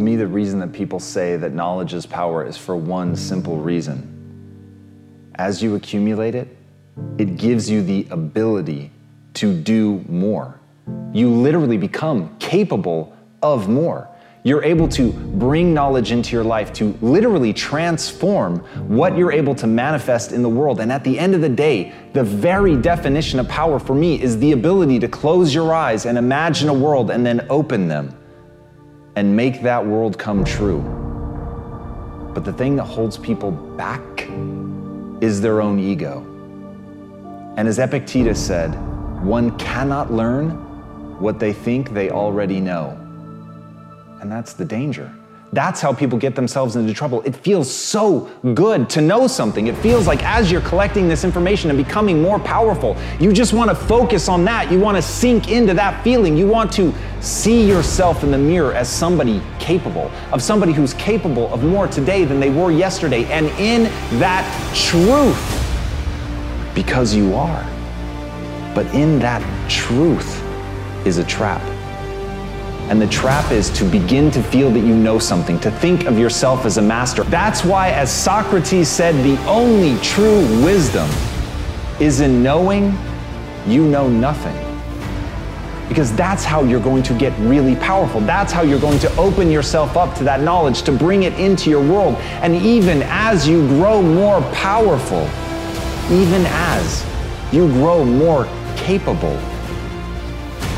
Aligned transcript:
me, 0.00 0.14
the 0.14 0.26
reason 0.26 0.60
that 0.60 0.72
people 0.72 1.00
say 1.00 1.36
that 1.36 1.52
knowledge 1.52 1.94
is 1.94 2.06
power 2.06 2.46
is 2.46 2.56
for 2.56 2.76
one 2.76 3.16
simple 3.16 3.56
reason. 3.56 4.06
As 5.34 5.62
you 5.62 5.74
accumulate 5.74 6.34
it, 6.36 6.56
it 7.18 7.36
gives 7.36 7.68
you 7.68 7.82
the 7.82 8.06
ability 8.10 8.92
to 9.34 9.52
do 9.52 10.04
more. 10.08 10.60
You 11.12 11.28
literally 11.28 11.76
become 11.76 12.36
capable 12.38 13.16
of 13.42 13.68
more. 13.68 14.08
You're 14.44 14.62
able 14.62 14.88
to 14.88 15.12
bring 15.12 15.74
knowledge 15.74 16.12
into 16.12 16.36
your 16.36 16.44
life 16.44 16.72
to 16.74 16.96
literally 17.02 17.52
transform 17.52 18.60
what 18.88 19.18
you're 19.18 19.32
able 19.32 19.54
to 19.56 19.66
manifest 19.66 20.30
in 20.30 20.42
the 20.42 20.48
world. 20.48 20.80
And 20.80 20.92
at 20.92 21.02
the 21.02 21.18
end 21.18 21.34
of 21.34 21.40
the 21.40 21.48
day, 21.48 21.92
the 22.12 22.24
very 22.24 22.76
definition 22.76 23.40
of 23.40 23.48
power 23.48 23.78
for 23.78 23.94
me 23.94 24.22
is 24.22 24.38
the 24.38 24.52
ability 24.52 25.00
to 25.00 25.08
close 25.08 25.52
your 25.54 25.74
eyes 25.74 26.06
and 26.06 26.16
imagine 26.16 26.68
a 26.68 26.74
world 26.74 27.10
and 27.10 27.26
then 27.26 27.44
open 27.50 27.88
them 27.88 28.16
and 29.20 29.36
make 29.36 29.60
that 29.60 29.84
world 29.84 30.18
come 30.18 30.42
true. 30.42 30.80
But 32.32 32.42
the 32.42 32.54
thing 32.54 32.74
that 32.76 32.84
holds 32.84 33.18
people 33.18 33.50
back 33.50 34.26
is 35.20 35.42
their 35.42 35.60
own 35.60 35.78
ego. 35.78 36.24
And 37.58 37.68
as 37.68 37.78
Epictetus 37.78 38.42
said, 38.42 38.70
one 39.22 39.58
cannot 39.58 40.10
learn 40.10 40.52
what 41.20 41.38
they 41.38 41.52
think 41.52 41.92
they 41.92 42.08
already 42.08 42.60
know. 42.60 42.96
And 44.22 44.32
that's 44.32 44.54
the 44.54 44.64
danger. 44.64 45.14
That's 45.52 45.80
how 45.80 45.92
people 45.92 46.16
get 46.16 46.36
themselves 46.36 46.76
into 46.76 46.94
trouble. 46.94 47.22
It 47.22 47.34
feels 47.34 47.68
so 47.68 48.30
good 48.54 48.88
to 48.90 49.00
know 49.00 49.26
something. 49.26 49.66
It 49.66 49.76
feels 49.78 50.06
like 50.06 50.22
as 50.22 50.50
you're 50.50 50.60
collecting 50.60 51.08
this 51.08 51.24
information 51.24 51.70
and 51.70 51.76
becoming 51.76 52.22
more 52.22 52.38
powerful, 52.38 52.96
you 53.18 53.32
just 53.32 53.52
want 53.52 53.68
to 53.68 53.74
focus 53.74 54.28
on 54.28 54.44
that. 54.44 54.70
You 54.70 54.78
want 54.78 54.96
to 54.96 55.02
sink 55.02 55.50
into 55.50 55.74
that 55.74 56.04
feeling. 56.04 56.36
You 56.36 56.46
want 56.46 56.70
to 56.74 56.94
see 57.20 57.66
yourself 57.66 58.22
in 58.22 58.30
the 58.30 58.38
mirror 58.38 58.72
as 58.74 58.88
somebody 58.88 59.42
capable, 59.58 60.08
of 60.32 60.40
somebody 60.40 60.72
who's 60.72 60.94
capable 60.94 61.52
of 61.52 61.64
more 61.64 61.88
today 61.88 62.24
than 62.24 62.38
they 62.38 62.50
were 62.50 62.70
yesterday. 62.70 63.24
And 63.24 63.46
in 63.58 63.84
that 64.20 64.46
truth, 64.72 65.36
because 66.76 67.12
you 67.12 67.34
are. 67.34 67.64
But 68.72 68.86
in 68.94 69.18
that 69.18 69.42
truth 69.68 70.40
is 71.04 71.18
a 71.18 71.24
trap. 71.24 71.60
And 72.90 73.00
the 73.00 73.06
trap 73.06 73.52
is 73.52 73.70
to 73.78 73.84
begin 73.84 74.32
to 74.32 74.42
feel 74.42 74.68
that 74.72 74.80
you 74.80 74.96
know 74.96 75.20
something, 75.20 75.60
to 75.60 75.70
think 75.70 76.06
of 76.06 76.18
yourself 76.18 76.66
as 76.66 76.76
a 76.76 76.82
master. 76.82 77.22
That's 77.22 77.64
why, 77.64 77.90
as 77.90 78.12
Socrates 78.12 78.88
said, 78.88 79.14
the 79.24 79.40
only 79.44 79.96
true 80.02 80.40
wisdom 80.64 81.08
is 82.00 82.20
in 82.20 82.42
knowing 82.42 82.98
you 83.64 83.86
know 83.86 84.08
nothing. 84.08 84.56
Because 85.88 86.12
that's 86.16 86.42
how 86.42 86.64
you're 86.64 86.80
going 86.80 87.04
to 87.04 87.14
get 87.14 87.32
really 87.38 87.76
powerful. 87.76 88.20
That's 88.22 88.52
how 88.52 88.62
you're 88.62 88.80
going 88.80 88.98
to 88.98 89.16
open 89.16 89.52
yourself 89.52 89.96
up 89.96 90.16
to 90.16 90.24
that 90.24 90.40
knowledge, 90.40 90.82
to 90.82 90.90
bring 90.90 91.22
it 91.22 91.34
into 91.34 91.70
your 91.70 91.82
world. 91.82 92.16
And 92.42 92.56
even 92.56 93.02
as 93.04 93.46
you 93.46 93.68
grow 93.68 94.02
more 94.02 94.42
powerful, 94.52 95.28
even 96.10 96.44
as 96.46 97.06
you 97.52 97.68
grow 97.68 98.04
more 98.04 98.48
capable, 98.76 99.38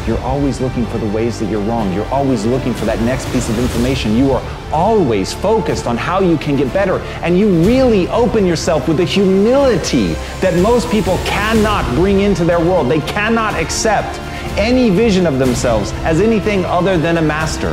you're 0.07 0.21
always 0.21 0.61
looking 0.61 0.85
for 0.87 0.99
the 0.99 1.07
ways 1.07 1.39
that 1.39 1.49
you're 1.49 1.63
wrong. 1.63 1.93
You're 1.93 2.09
always 2.09 2.45
looking 2.45 2.75
for 2.75 2.85
that 2.87 3.01
next 3.03 3.31
piece 3.31 3.49
of 3.49 3.57
information. 3.59 4.17
You 4.17 4.33
are 4.33 4.43
always 4.73 5.33
focused 5.33 5.87
on 5.87 5.97
how 5.97 6.21
you 6.21 6.37
can 6.39 6.57
get 6.57 6.73
better. 6.73 6.99
And 7.23 7.39
you 7.39 7.49
really 7.65 8.09
open 8.09 8.45
yourself 8.45 8.89
with 8.89 8.99
a 8.99 9.05
humility 9.05 10.15
that 10.41 10.61
most 10.61 10.91
people 10.91 11.19
cannot 11.19 11.85
bring 11.95 12.21
into 12.21 12.45
their 12.45 12.59
world. 12.59 12.91
They 12.91 13.01
cannot 13.01 13.55
accept 13.55 14.19
any 14.59 14.91
vision 14.91 15.25
of 15.25 15.39
themselves 15.39 15.93
as 16.03 16.21
anything 16.21 16.65
other 16.65 16.99
than 16.99 17.19
a 17.19 17.23
master. 17.23 17.73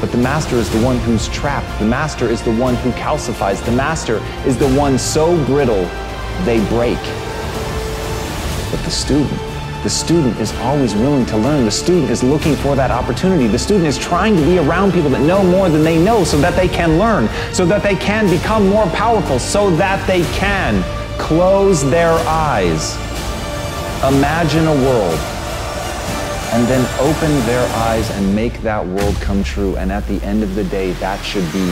But 0.00 0.10
the 0.10 0.18
master 0.18 0.56
is 0.56 0.70
the 0.70 0.82
one 0.82 0.98
who's 0.98 1.28
trapped. 1.28 1.78
The 1.78 1.86
master 1.86 2.26
is 2.26 2.42
the 2.42 2.54
one 2.56 2.74
who 2.76 2.90
calcifies. 2.92 3.64
The 3.64 3.72
master 3.72 4.16
is 4.44 4.58
the 4.58 4.68
one 4.74 4.98
so 4.98 5.36
brittle 5.46 5.84
they 6.44 6.58
break. 6.68 6.98
But 8.70 8.82
the 8.84 8.90
student, 8.90 9.47
the 9.88 9.94
student 9.94 10.38
is 10.38 10.52
always 10.56 10.94
willing 10.94 11.24
to 11.24 11.34
learn. 11.38 11.64
The 11.64 11.70
student 11.70 12.10
is 12.10 12.22
looking 12.22 12.54
for 12.56 12.76
that 12.76 12.90
opportunity. 12.90 13.46
The 13.46 13.58
student 13.58 13.86
is 13.86 13.96
trying 13.96 14.36
to 14.36 14.42
be 14.42 14.58
around 14.58 14.92
people 14.92 15.08
that 15.08 15.22
know 15.22 15.42
more 15.42 15.70
than 15.70 15.82
they 15.82 15.96
know 15.96 16.24
so 16.24 16.36
that 16.42 16.54
they 16.56 16.68
can 16.68 16.98
learn, 16.98 17.26
so 17.54 17.64
that 17.64 17.82
they 17.82 17.96
can 17.96 18.28
become 18.28 18.68
more 18.68 18.86
powerful, 18.88 19.38
so 19.38 19.70
that 19.76 20.06
they 20.06 20.24
can 20.36 20.82
close 21.18 21.88
their 21.88 22.12
eyes, 22.28 22.96
imagine 24.04 24.66
a 24.66 24.74
world 24.74 25.37
and 26.58 26.66
then 26.66 26.84
open 26.98 27.30
their 27.46 27.64
eyes 27.76 28.10
and 28.10 28.34
make 28.34 28.60
that 28.62 28.84
world 28.84 29.14
come 29.20 29.44
true. 29.44 29.76
And 29.76 29.92
at 29.92 30.04
the 30.08 30.20
end 30.24 30.42
of 30.42 30.56
the 30.56 30.64
day, 30.64 30.90
that 30.94 31.24
should 31.24 31.44
be 31.52 31.64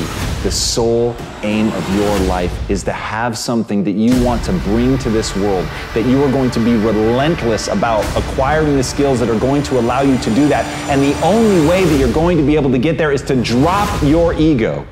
the 0.44 0.50
sole 0.52 1.16
aim 1.42 1.72
of 1.72 1.96
your 1.96 2.16
life 2.28 2.70
is 2.70 2.84
to 2.84 2.92
have 2.92 3.36
something 3.36 3.82
that 3.82 3.96
you 3.96 4.24
want 4.24 4.44
to 4.44 4.52
bring 4.60 4.96
to 4.98 5.10
this 5.10 5.34
world, 5.34 5.66
that 5.92 6.06
you 6.06 6.22
are 6.22 6.30
going 6.30 6.52
to 6.52 6.60
be 6.60 6.76
relentless 6.76 7.66
about 7.66 8.04
acquiring 8.16 8.76
the 8.76 8.82
skills 8.84 9.18
that 9.18 9.28
are 9.28 9.40
going 9.40 9.64
to 9.64 9.80
allow 9.80 10.02
you 10.02 10.16
to 10.18 10.32
do 10.36 10.46
that. 10.46 10.64
And 10.88 11.02
the 11.02 11.20
only 11.20 11.66
way 11.68 11.84
that 11.84 11.98
you're 11.98 12.12
going 12.12 12.36
to 12.36 12.44
be 12.44 12.54
able 12.54 12.70
to 12.70 12.78
get 12.78 12.96
there 12.96 13.10
is 13.10 13.22
to 13.22 13.42
drop 13.42 13.90
your 14.04 14.34
ego 14.34 14.86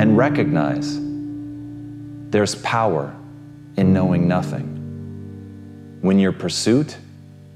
and 0.00 0.16
recognize 0.16 0.98
there's 2.30 2.56
power 2.56 3.14
in 3.76 3.92
knowing 3.92 4.26
nothing. 4.26 4.66
When 6.00 6.18
your 6.18 6.32
pursuit 6.32 6.96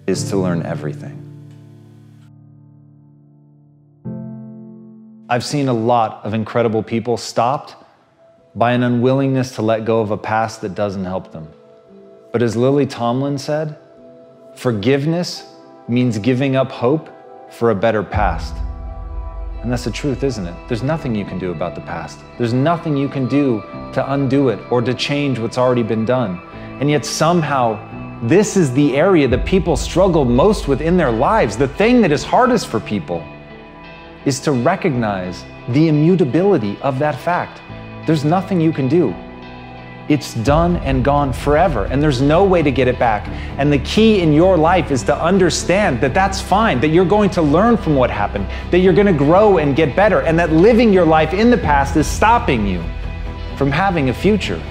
is 0.06 0.30
to 0.30 0.36
learn 0.36 0.62
everything. 0.62 1.23
I've 5.34 5.44
seen 5.44 5.66
a 5.66 5.74
lot 5.74 6.24
of 6.24 6.32
incredible 6.32 6.84
people 6.84 7.16
stopped 7.16 7.74
by 8.54 8.70
an 8.70 8.84
unwillingness 8.84 9.56
to 9.56 9.62
let 9.62 9.84
go 9.84 10.00
of 10.00 10.12
a 10.12 10.16
past 10.16 10.60
that 10.60 10.76
doesn't 10.76 11.04
help 11.04 11.32
them. 11.32 11.48
But 12.30 12.40
as 12.40 12.54
Lily 12.54 12.86
Tomlin 12.86 13.36
said, 13.36 13.76
forgiveness 14.54 15.42
means 15.88 16.18
giving 16.18 16.54
up 16.54 16.70
hope 16.70 17.10
for 17.50 17.70
a 17.70 17.74
better 17.74 18.04
past. 18.04 18.54
And 19.60 19.72
that's 19.72 19.82
the 19.82 19.90
truth, 19.90 20.22
isn't 20.22 20.46
it? 20.46 20.54
There's 20.68 20.84
nothing 20.84 21.16
you 21.16 21.24
can 21.24 21.40
do 21.40 21.50
about 21.50 21.74
the 21.74 21.80
past. 21.80 22.20
There's 22.38 22.52
nothing 22.52 22.96
you 22.96 23.08
can 23.08 23.26
do 23.26 23.60
to 23.92 24.12
undo 24.12 24.50
it 24.50 24.60
or 24.70 24.82
to 24.82 24.94
change 24.94 25.40
what's 25.40 25.58
already 25.58 25.82
been 25.82 26.04
done. 26.04 26.40
And 26.80 26.88
yet, 26.88 27.04
somehow, 27.04 28.20
this 28.28 28.56
is 28.56 28.72
the 28.72 28.96
area 28.96 29.26
that 29.26 29.44
people 29.44 29.76
struggle 29.76 30.24
most 30.24 30.68
with 30.68 30.80
in 30.80 30.96
their 30.96 31.10
lives. 31.10 31.56
The 31.56 31.66
thing 31.66 32.00
that 32.02 32.12
is 32.12 32.22
hardest 32.22 32.68
for 32.68 32.78
people 32.78 33.26
is 34.24 34.40
to 34.40 34.52
recognize 34.52 35.44
the 35.68 35.88
immutability 35.88 36.78
of 36.82 36.98
that 36.98 37.18
fact. 37.18 37.60
There's 38.06 38.24
nothing 38.24 38.60
you 38.60 38.72
can 38.72 38.88
do. 38.88 39.14
It's 40.08 40.34
done 40.34 40.76
and 40.78 41.02
gone 41.02 41.32
forever, 41.32 41.86
and 41.86 42.02
there's 42.02 42.20
no 42.20 42.44
way 42.44 42.62
to 42.62 42.70
get 42.70 42.88
it 42.88 42.98
back. 42.98 43.26
And 43.58 43.72
the 43.72 43.78
key 43.78 44.20
in 44.20 44.32
your 44.32 44.56
life 44.56 44.90
is 44.90 45.02
to 45.04 45.16
understand 45.16 46.00
that 46.02 46.12
that's 46.12 46.40
fine, 46.40 46.80
that 46.80 46.88
you're 46.88 47.06
going 47.06 47.30
to 47.30 47.42
learn 47.42 47.76
from 47.76 47.96
what 47.96 48.10
happened, 48.10 48.46
that 48.70 48.80
you're 48.80 48.92
going 48.92 49.06
to 49.06 49.14
grow 49.14 49.58
and 49.58 49.74
get 49.74 49.96
better, 49.96 50.20
and 50.20 50.38
that 50.38 50.52
living 50.52 50.92
your 50.92 51.06
life 51.06 51.32
in 51.32 51.50
the 51.50 51.56
past 51.56 51.96
is 51.96 52.06
stopping 52.06 52.66
you 52.66 52.82
from 53.56 53.70
having 53.70 54.10
a 54.10 54.14
future. 54.14 54.62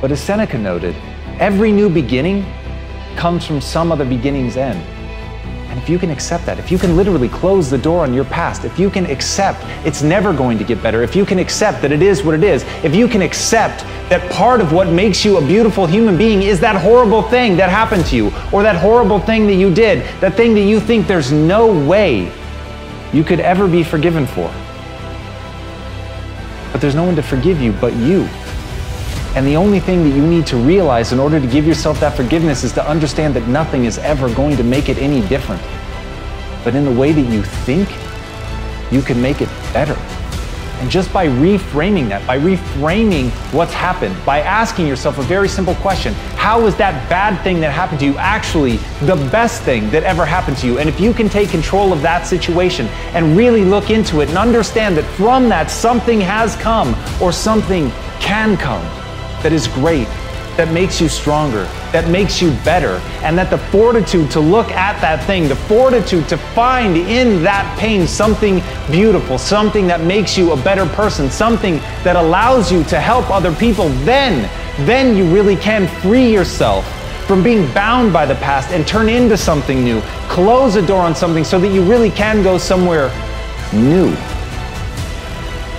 But 0.00 0.10
as 0.10 0.20
Seneca 0.22 0.56
noted, 0.56 0.94
Every 1.38 1.70
new 1.70 1.88
beginning 1.88 2.44
comes 3.14 3.46
from 3.46 3.60
some 3.60 3.92
other 3.92 4.04
beginning's 4.04 4.56
end. 4.56 4.82
And 5.78 5.84
if 5.84 5.88
you 5.88 5.98
can 6.00 6.10
accept 6.10 6.44
that, 6.46 6.58
if 6.58 6.72
you 6.72 6.76
can 6.76 6.96
literally 6.96 7.28
close 7.28 7.70
the 7.70 7.78
door 7.78 8.02
on 8.02 8.12
your 8.12 8.24
past, 8.24 8.64
if 8.64 8.80
you 8.80 8.90
can 8.90 9.06
accept 9.06 9.62
it's 9.86 10.02
never 10.02 10.32
going 10.32 10.58
to 10.58 10.64
get 10.64 10.82
better, 10.82 11.04
if 11.04 11.14
you 11.14 11.24
can 11.24 11.38
accept 11.38 11.82
that 11.82 11.92
it 11.92 12.02
is 12.02 12.24
what 12.24 12.34
it 12.34 12.42
is, 12.42 12.64
if 12.82 12.96
you 12.96 13.06
can 13.06 13.22
accept 13.22 13.84
that 14.10 14.28
part 14.32 14.60
of 14.60 14.72
what 14.72 14.88
makes 14.88 15.24
you 15.24 15.36
a 15.36 15.40
beautiful 15.40 15.86
human 15.86 16.18
being 16.18 16.42
is 16.42 16.58
that 16.58 16.74
horrible 16.74 17.22
thing 17.22 17.56
that 17.58 17.70
happened 17.70 18.04
to 18.06 18.16
you, 18.16 18.32
or 18.52 18.64
that 18.64 18.74
horrible 18.74 19.20
thing 19.20 19.46
that 19.46 19.54
you 19.54 19.72
did, 19.72 20.04
that 20.20 20.34
thing 20.34 20.52
that 20.54 20.62
you 20.62 20.80
think 20.80 21.06
there's 21.06 21.30
no 21.30 21.68
way 21.86 22.32
you 23.12 23.22
could 23.22 23.38
ever 23.38 23.68
be 23.68 23.84
forgiven 23.84 24.26
for. 24.26 24.52
But 26.72 26.80
there's 26.80 26.96
no 26.96 27.04
one 27.04 27.14
to 27.14 27.22
forgive 27.22 27.60
you 27.60 27.70
but 27.70 27.94
you. 27.94 28.28
And 29.34 29.46
the 29.46 29.56
only 29.56 29.78
thing 29.78 30.02
that 30.04 30.16
you 30.16 30.26
need 30.26 30.46
to 30.48 30.56
realize 30.56 31.12
in 31.12 31.20
order 31.20 31.38
to 31.38 31.46
give 31.46 31.66
yourself 31.66 32.00
that 32.00 32.16
forgiveness 32.16 32.64
is 32.64 32.72
to 32.72 32.88
understand 32.88 33.34
that 33.36 33.46
nothing 33.46 33.84
is 33.84 33.98
ever 33.98 34.32
going 34.34 34.56
to 34.56 34.64
make 34.64 34.88
it 34.88 34.98
any 34.98 35.26
different. 35.28 35.62
But 36.64 36.74
in 36.74 36.84
the 36.84 36.92
way 36.92 37.12
that 37.12 37.32
you 37.32 37.42
think 37.42 37.88
you 38.90 39.02
can 39.02 39.20
make 39.20 39.40
it 39.40 39.48
better. 39.72 39.96
And 40.80 40.88
just 40.88 41.12
by 41.12 41.26
reframing 41.26 42.08
that, 42.08 42.24
by 42.24 42.38
reframing 42.38 43.30
what's 43.52 43.72
happened, 43.72 44.14
by 44.24 44.40
asking 44.40 44.86
yourself 44.86 45.18
a 45.18 45.22
very 45.22 45.48
simple 45.48 45.74
question 45.76 46.14
How 46.36 46.66
is 46.66 46.76
that 46.76 47.08
bad 47.10 47.42
thing 47.42 47.60
that 47.60 47.72
happened 47.72 47.98
to 48.00 48.06
you 48.06 48.16
actually 48.16 48.76
the 49.02 49.16
best 49.30 49.62
thing 49.62 49.90
that 49.90 50.04
ever 50.04 50.24
happened 50.24 50.56
to 50.58 50.66
you? 50.66 50.78
And 50.78 50.88
if 50.88 51.00
you 51.00 51.12
can 51.12 51.28
take 51.28 51.50
control 51.50 51.92
of 51.92 52.00
that 52.02 52.26
situation 52.26 52.86
and 53.12 53.36
really 53.36 53.64
look 53.64 53.90
into 53.90 54.20
it 54.20 54.28
and 54.28 54.38
understand 54.38 54.96
that 54.96 55.04
from 55.16 55.48
that 55.48 55.70
something 55.70 56.20
has 56.20 56.54
come 56.56 56.94
or 57.20 57.32
something 57.32 57.90
can 58.20 58.56
come 58.56 58.97
that 59.42 59.52
is 59.52 59.68
great, 59.68 60.08
that 60.56 60.72
makes 60.72 61.00
you 61.00 61.08
stronger, 61.08 61.64
that 61.92 62.08
makes 62.10 62.42
you 62.42 62.50
better, 62.64 63.00
and 63.22 63.38
that 63.38 63.48
the 63.48 63.58
fortitude 63.58 64.30
to 64.32 64.40
look 64.40 64.70
at 64.72 65.00
that 65.00 65.22
thing, 65.24 65.48
the 65.48 65.54
fortitude 65.54 66.28
to 66.28 66.36
find 66.36 66.96
in 66.96 67.42
that 67.44 67.78
pain 67.78 68.06
something 68.06 68.60
beautiful, 68.90 69.38
something 69.38 69.86
that 69.86 70.00
makes 70.00 70.36
you 70.36 70.52
a 70.52 70.56
better 70.62 70.86
person, 70.86 71.30
something 71.30 71.76
that 72.02 72.16
allows 72.16 72.72
you 72.72 72.82
to 72.84 73.00
help 73.00 73.30
other 73.30 73.54
people, 73.54 73.88
then, 74.04 74.50
then 74.84 75.16
you 75.16 75.32
really 75.32 75.56
can 75.56 75.86
free 76.02 76.32
yourself 76.32 76.84
from 77.28 77.42
being 77.42 77.72
bound 77.74 78.12
by 78.12 78.26
the 78.26 78.36
past 78.36 78.70
and 78.70 78.86
turn 78.86 79.08
into 79.08 79.36
something 79.36 79.84
new. 79.84 80.00
Close 80.28 80.76
a 80.76 80.84
door 80.84 81.02
on 81.02 81.14
something 81.14 81.44
so 81.44 81.60
that 81.60 81.68
you 81.68 81.82
really 81.82 82.10
can 82.10 82.42
go 82.42 82.58
somewhere 82.58 83.10
new. 83.72 84.16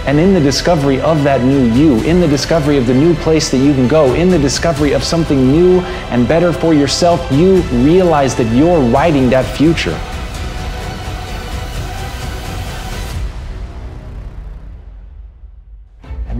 And 0.09 0.19
in 0.19 0.33
the 0.33 0.39
discovery 0.39 0.99
of 1.01 1.23
that 1.23 1.43
new 1.43 1.71
you, 1.71 2.01
in 2.01 2.19
the 2.19 2.27
discovery 2.27 2.77
of 2.77 2.87
the 2.87 2.95
new 2.95 3.13
place 3.13 3.51
that 3.51 3.59
you 3.59 3.75
can 3.75 3.87
go, 3.87 4.15
in 4.15 4.29
the 4.29 4.39
discovery 4.39 4.93
of 4.93 5.03
something 5.03 5.51
new 5.51 5.81
and 6.09 6.27
better 6.27 6.51
for 6.51 6.73
yourself, 6.73 7.31
you 7.31 7.57
realize 7.85 8.33
that 8.37 8.51
you're 8.55 8.79
writing 8.79 9.29
that 9.29 9.45
future. 9.45 9.95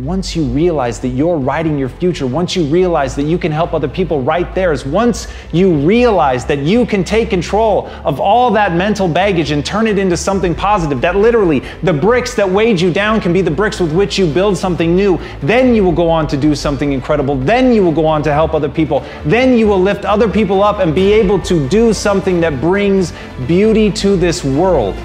Once 0.10 0.36
you 0.36 0.44
realize 0.46 1.00
that 1.00 1.10
you're 1.10 1.38
writing 1.38 1.78
your 1.78 1.88
future, 1.88 2.26
once 2.26 2.56
you 2.56 2.64
realize 2.66 3.16
that 3.16 3.26
you 3.26 3.38
can 3.38 3.52
help 3.52 3.76
other 3.76 3.88
people 3.88 4.24
write 4.24 4.56
theirs, 4.56 4.84
once 4.84 5.28
you 5.52 5.72
realize 5.86 6.48
that 6.48 6.58
you 6.58 6.84
can 6.84 7.04
take 7.04 7.30
control 7.30 7.86
of 8.04 8.20
all 8.20 8.50
that 8.50 8.74
mental 8.74 9.08
baggage 9.08 9.52
and 9.52 9.64
turn 9.64 9.86
it 9.86 10.00
into 10.00 10.18
something 10.18 10.56
positive, 10.56 11.00
that 11.00 11.16
literally 11.16 11.60
the 11.84 11.94
bricks 11.94 12.34
that 12.34 12.50
weighed 12.50 12.82
you 12.82 12.92
down 12.92 13.22
can 13.22 13.32
be 13.32 13.42
the 13.42 13.52
bricks 13.52 13.80
with 13.80 13.94
which 13.94 14.18
you 14.18 14.26
build 14.26 14.58
something 14.58 14.96
new, 14.96 15.20
then 15.42 15.76
you 15.76 15.84
will 15.84 15.92
go 15.92 16.10
on 16.10 16.26
to 16.28 16.36
do 16.36 16.56
something 16.56 16.92
incredible. 16.92 17.36
Then 17.36 17.72
you 17.72 17.84
will 17.84 17.92
go 17.92 18.08
on 18.08 18.24
to 18.24 18.34
help 18.34 18.56
other 18.56 18.68
people. 18.68 19.06
Then 19.26 19.60
you 19.60 19.68
will 19.68 19.80
lift 19.80 20.06
other 20.06 20.28
people 20.28 20.64
up 20.64 20.80
and 20.80 20.96
be 20.96 21.14
able 21.14 21.40
to 21.44 21.70
do 21.70 21.94
something 21.94 22.42
that 22.42 22.60
brings 22.60 23.14
beauty 23.46 23.92
to 23.92 24.16
this 24.18 24.44
world. 24.44 24.96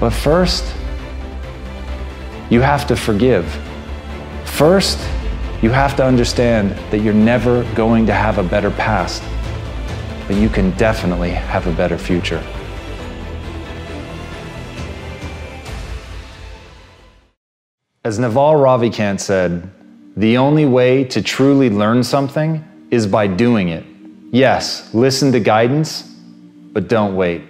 But 0.00 0.14
first, 0.14 0.64
you 2.54 2.60
have 2.60 2.86
to 2.86 2.94
forgive. 2.94 3.44
First, 4.44 5.00
you 5.60 5.70
have 5.70 5.96
to 5.96 6.04
understand 6.04 6.70
that 6.92 7.00
you're 7.00 7.12
never 7.12 7.64
going 7.74 8.06
to 8.06 8.14
have 8.14 8.38
a 8.38 8.44
better 8.44 8.70
past, 8.70 9.24
but 10.28 10.36
you 10.36 10.48
can 10.48 10.70
definitely 10.76 11.30
have 11.30 11.66
a 11.66 11.72
better 11.72 11.98
future. 11.98 12.40
As 18.04 18.20
Naval 18.20 18.54
Ravikant 18.54 19.18
said, 19.18 19.68
the 20.16 20.36
only 20.36 20.64
way 20.64 21.02
to 21.06 21.20
truly 21.22 21.70
learn 21.70 22.04
something 22.04 22.62
is 22.92 23.04
by 23.04 23.26
doing 23.26 23.70
it. 23.70 23.84
Yes, 24.30 24.94
listen 24.94 25.32
to 25.32 25.40
guidance, 25.40 26.02
but 26.72 26.86
don't 26.86 27.16
wait. 27.16 27.42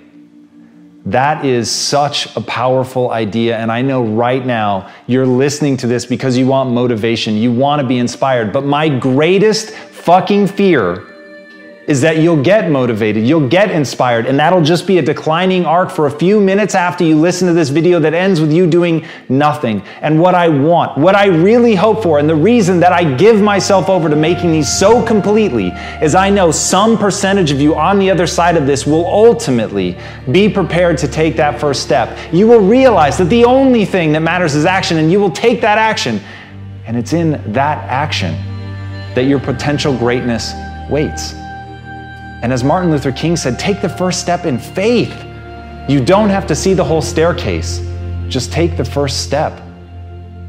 That 1.07 1.45
is 1.45 1.71
such 1.71 2.35
a 2.35 2.41
powerful 2.41 3.11
idea. 3.11 3.59
And 3.59 3.71
I 3.71 3.83
know 3.83 4.05
right 4.05 4.45
now 4.45 4.91
you're 5.07 5.27
listening 5.27 5.77
to 5.79 5.87
this 5.87 6.07
because 6.07 6.39
you 6.39 6.47
want 6.47 6.71
motivation, 6.71 7.37
you 7.37 7.53
want 7.53 7.83
to 7.83 7.87
be 7.87 7.99
inspired. 7.99 8.53
But 8.53 8.65
my 8.65 8.89
greatest 8.89 9.71
fucking 9.71 10.47
fear 10.47 11.14
is 11.87 12.01
that 12.01 12.19
you'll 12.19 12.43
get 12.43 12.71
motivated, 12.71 13.27
you'll 13.27 13.49
get 13.49 13.71
inspired, 13.71 14.27
and 14.27 14.39
that'll 14.39 14.63
just 14.63 14.87
be 14.87 14.99
a 14.99 15.03
declining 15.03 15.67
arc 15.67 15.91
for 15.91 16.07
a 16.07 16.11
few 16.11 16.41
minutes 16.41 16.75
after 16.75 17.05
you 17.05 17.15
listen 17.15 17.47
to 17.47 17.53
this 17.53 17.69
video 17.69 18.01
that 18.01 18.15
ends 18.15 18.41
with 18.41 18.53
you 18.53 18.67
doing 18.67 19.07
nothing. 19.29 19.83
And 20.01 20.19
what 20.19 20.35
I 20.35 20.49
want, 20.49 20.97
what 20.97 21.15
I 21.15 21.27
really 21.27 21.75
hope 21.75 22.03
for, 22.03 22.19
and 22.19 22.29
the 22.29 22.35
reason 22.35 22.81
that 22.81 22.93
I 22.93 23.15
give 23.17 23.41
myself 23.43 23.91
over 23.91 24.09
to 24.09 24.17
making 24.17 24.53
these 24.53 24.73
so 24.73 25.05
completely 25.05 25.69
is 26.01 26.15
I 26.15 26.31
know 26.31 26.51
some 26.51 26.97
percentage 26.97 27.51
of 27.51 27.61
you 27.61 27.75
on 27.75 27.99
the 27.99 28.11
other 28.11 28.27
side 28.27 28.57
of 28.57 28.67
this 28.67 28.87
will 28.87 29.07
ultimately 29.07 29.99
be 30.33 30.49
prepared 30.49 30.97
to 30.99 31.09
take 31.09 31.37
that 31.37 31.61
first 31.61 31.83
step. 31.83 32.17
You 32.33 32.47
will 32.47 32.67
realize 32.67 33.19
that 33.19 33.29
the 33.29 33.45
only 33.45 33.85
thing 33.85 34.13
that 34.13 34.21
matters 34.21 34.55
is 34.55 34.65
action, 34.65 34.97
and 34.97 35.13
you 35.13 35.21
will 35.21 35.31
take 35.31 35.61
that 35.61 35.77
action. 35.77 36.21
And 36.87 36.97
it's 36.97 37.13
in 37.13 37.53
that 37.53 37.79
action 37.89 38.35
that 39.15 39.25
your 39.25 39.41
potential 39.41 39.97
greatness 39.97 40.53
waits. 40.91 41.35
And 42.43 42.53
as 42.53 42.63
Martin 42.63 42.91
Luther 42.91 43.13
King 43.13 43.37
said, 43.37 43.59
take 43.59 43.81
the 43.81 43.89
first 43.89 44.21
step 44.21 44.45
in 44.45 44.59
faith. 44.59 45.15
You 45.89 46.05
don't 46.05 46.31
have 46.31 46.47
to 46.49 46.55
see 46.55 46.75
the 46.75 46.85
whole 46.85 47.03
staircase, 47.03 47.81
just 48.29 48.53
take 48.53 48.77
the 48.77 48.85
first 48.85 49.23
step. 49.23 49.61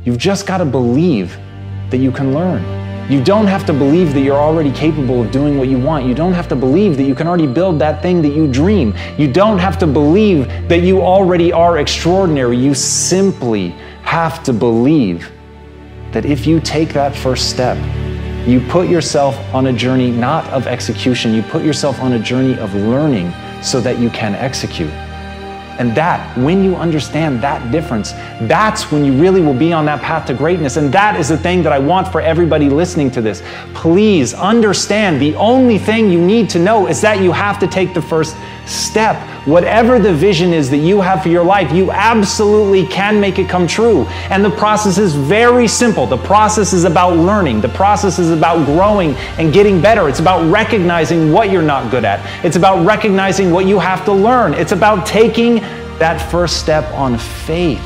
You've 0.03 0.17
just 0.17 0.45
got 0.45 0.57
to 0.57 0.65
believe 0.65 1.37
that 1.89 1.97
you 1.97 2.11
can 2.11 2.33
learn. 2.33 2.63
You 3.09 3.23
don't 3.23 3.45
have 3.45 3.65
to 3.67 3.73
believe 3.73 4.13
that 4.13 4.21
you're 4.21 4.35
already 4.35 4.71
capable 4.71 5.21
of 5.21 5.31
doing 5.31 5.59
what 5.59 5.67
you 5.67 5.77
want. 5.77 6.05
You 6.05 6.15
don't 6.15 6.33
have 6.33 6.47
to 6.47 6.55
believe 6.55 6.97
that 6.97 7.03
you 7.03 7.13
can 7.13 7.27
already 7.27 7.45
build 7.45 7.77
that 7.79 8.01
thing 8.01 8.21
that 8.23 8.29
you 8.29 8.51
dream. 8.51 8.95
You 9.17 9.31
don't 9.31 9.59
have 9.59 9.77
to 9.79 9.87
believe 9.87 10.47
that 10.69 10.81
you 10.81 11.01
already 11.01 11.51
are 11.53 11.77
extraordinary. 11.77 12.57
You 12.57 12.73
simply 12.73 13.69
have 14.01 14.43
to 14.43 14.53
believe 14.53 15.31
that 16.13 16.25
if 16.25 16.47
you 16.47 16.59
take 16.59 16.93
that 16.93 17.15
first 17.15 17.49
step, 17.49 17.77
you 18.47 18.62
put 18.62 18.88
yourself 18.88 19.36
on 19.53 19.68
a 19.68 19.74
journey 19.74 20.12
not 20.12 20.45
of 20.50 20.68
execution, 20.68 21.33
you 21.33 21.42
put 21.42 21.65
yourself 21.65 22.00
on 22.00 22.13
a 22.13 22.19
journey 22.19 22.57
of 22.59 22.74
learning 22.75 23.33
so 23.63 23.81
that 23.81 23.97
you 24.00 24.09
can 24.12 24.36
execute. 24.36 24.92
And 25.77 25.94
that, 25.95 26.38
when 26.38 26.63
you 26.63 26.75
understand 26.75 27.42
that 27.42 27.71
difference, 27.71 28.13
that's 28.47 28.92
when 28.92 29.03
you 29.03 29.12
really 29.13 29.42
will 29.42 29.53
be 29.53 29.74
on 29.74 29.83
that 29.86 30.01
path 30.01 30.25
to 30.27 30.33
greatness. 30.33 30.77
And 30.77 30.89
that 30.94 31.19
is 31.19 31.27
the 31.27 31.38
thing 31.38 31.63
that 31.63 31.74
I 31.74 31.80
want 31.80 32.07
for 32.07 32.21
everybody 32.21 32.69
listening 32.69 33.12
to 33.12 33.21
this. 33.21 33.44
Please 33.74 34.33
understand 34.33 35.19
the 35.19 35.36
only 35.36 35.77
thing 35.77 36.09
you 36.09 36.21
need 36.21 36.50
to 36.51 36.59
know 36.59 36.88
is 36.88 37.01
that 37.01 37.21
you 37.21 37.33
have 37.33 37.59
to 37.59 37.68
take 37.68 37.94
the 37.94 38.01
first 38.01 38.38
step. 38.65 39.15
Whatever 39.47 40.00
the 40.00 40.13
vision 40.13 40.53
is 40.53 40.69
that 40.71 40.77
you 40.77 41.01
have 41.01 41.23
for 41.23 41.29
your 41.29 41.44
life, 41.44 41.71
you 41.71 41.91
absolutely 41.91 42.85
can 42.88 43.19
make 43.19 43.38
it 43.38 43.47
come 43.47 43.68
true. 43.68 44.06
And 44.30 44.44
the 44.44 44.49
process 44.49 44.97
is 44.97 45.16
very 45.16 45.68
simple. 45.68 46.07
The 46.07 46.18
process 46.18 46.73
is 46.73 46.83
about 46.83 47.16
learning, 47.18 47.61
the 47.61 47.69
process 47.69 48.19
is 48.19 48.31
about 48.31 48.66
growing 48.66 49.16
and 49.37 49.54
getting 49.54 49.81
better. 49.81 50.09
It's 50.09 50.19
about 50.19 50.49
recognizing 50.51 51.31
what 51.31 51.51
you're 51.51 51.61
not 51.61 51.92
good 51.92 52.06
at, 52.06 52.45
it's 52.45 52.56
about 52.56 52.85
recognizing 52.85 53.51
what 53.51 53.66
you 53.66 53.80
have 53.80 54.04
to 54.06 54.13
learn. 54.13 54.54
It's 54.54 54.71
about 54.71 55.06
taking 55.06 55.56
that 55.99 56.18
first 56.31 56.59
step 56.59 56.83
on 56.94 57.18
faith. 57.18 57.81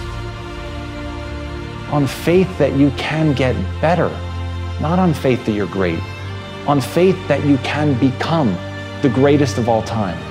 On 1.91 2.05
faith 2.05 2.55
that 2.57 2.73
you 2.75 2.91
can 2.91 3.33
get 3.33 3.55
better, 3.81 4.09
not 4.79 4.99
on 4.99 5.13
faith 5.13 5.43
that 5.45 5.53
you're 5.53 5.67
great, 5.67 5.99
on 6.67 6.79
faith 6.79 7.17
that 7.27 7.43
you 7.45 7.57
can 7.59 7.99
become 7.99 8.55
the 9.01 9.09
greatest 9.09 9.57
of 9.57 9.67
all 9.67 9.81
time. 9.81 10.28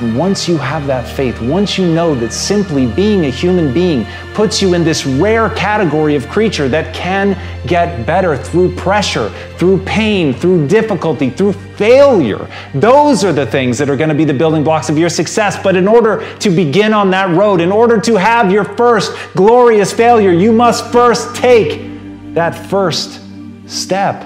And 0.00 0.16
once 0.16 0.48
you 0.48 0.56
have 0.56 0.86
that 0.86 1.06
faith, 1.06 1.40
once 1.42 1.76
you 1.76 1.86
know 1.92 2.14
that 2.14 2.32
simply 2.32 2.86
being 2.86 3.26
a 3.26 3.30
human 3.30 3.72
being 3.72 4.06
puts 4.34 4.62
you 4.62 4.74
in 4.74 4.82
this 4.82 5.04
rare 5.04 5.50
category 5.50 6.14
of 6.14 6.28
creature 6.28 6.68
that 6.68 6.94
can 6.94 7.36
get 7.66 8.06
better 8.06 8.36
through 8.36 8.74
pressure, 8.76 9.28
through 9.56 9.84
pain, 9.84 10.32
through 10.32 10.66
difficulty, 10.68 11.30
through 11.30 11.52
failure, 11.52 12.48
those 12.74 13.24
are 13.24 13.32
the 13.32 13.46
things 13.46 13.78
that 13.78 13.90
are 13.90 13.96
going 13.96 14.08
to 14.08 14.14
be 14.14 14.24
the 14.24 14.34
building 14.34 14.64
blocks 14.64 14.88
of 14.88 14.98
your 14.98 15.08
success. 15.08 15.62
But 15.62 15.76
in 15.76 15.86
order 15.86 16.26
to 16.38 16.50
begin 16.50 16.94
on 16.94 17.10
that 17.10 17.30
road, 17.36 17.60
in 17.60 17.70
order 17.70 18.00
to 18.00 18.16
have 18.16 18.50
your 18.50 18.64
first 18.64 19.12
glorious 19.34 19.92
failure, 19.92 20.32
you 20.32 20.52
must 20.52 20.90
first 20.92 21.34
take 21.36 22.34
that 22.34 22.52
first 22.68 23.20
step. 23.66 24.22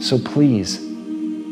So 0.00 0.18
please, 0.18 0.81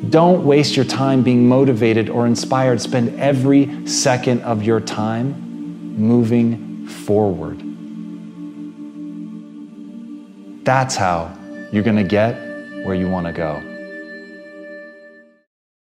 don't 0.08 0.44
waste 0.44 0.76
your 0.76 0.86
time 0.86 1.22
being 1.22 1.46
motivated 1.46 2.08
or 2.08 2.26
inspired. 2.26 2.80
Spend 2.80 3.20
every 3.20 3.86
second 3.86 4.40
of 4.42 4.62
your 4.62 4.80
time 4.80 5.96
moving 5.96 6.86
forward. 6.86 7.58
That's 10.64 10.96
how 10.96 11.36
you're 11.70 11.82
going 11.82 11.96
to 11.96 12.04
get 12.04 12.34
where 12.84 12.94
you 12.94 13.10
want 13.10 13.26
to 13.26 13.32
go. 13.32 13.62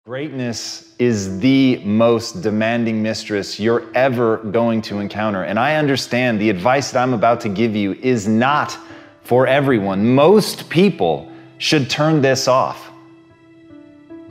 Greatness 0.06 0.94
is 1.00 1.40
the 1.40 1.82
most 1.86 2.42
demanding 2.42 3.02
mistress 3.02 3.60
you're 3.60 3.86
ever 3.96 4.38
going 4.38 4.82
to 4.82 5.00
encounter. 5.00 5.44
And 5.44 5.58
I 5.58 5.76
understand 5.76 6.42
the 6.42 6.50
advice 6.50 6.92
that 6.92 7.02
I'm 7.02 7.14
about 7.14 7.40
to 7.42 7.50
give 7.50 7.76
you 7.76 7.94
is 7.94 8.28
not 8.28 8.78
for 9.24 9.48
everyone. 9.48 10.14
Most 10.14 10.70
people 10.70 11.32
should 11.60 11.90
turn 11.90 12.22
this 12.22 12.50
off. 12.50 12.91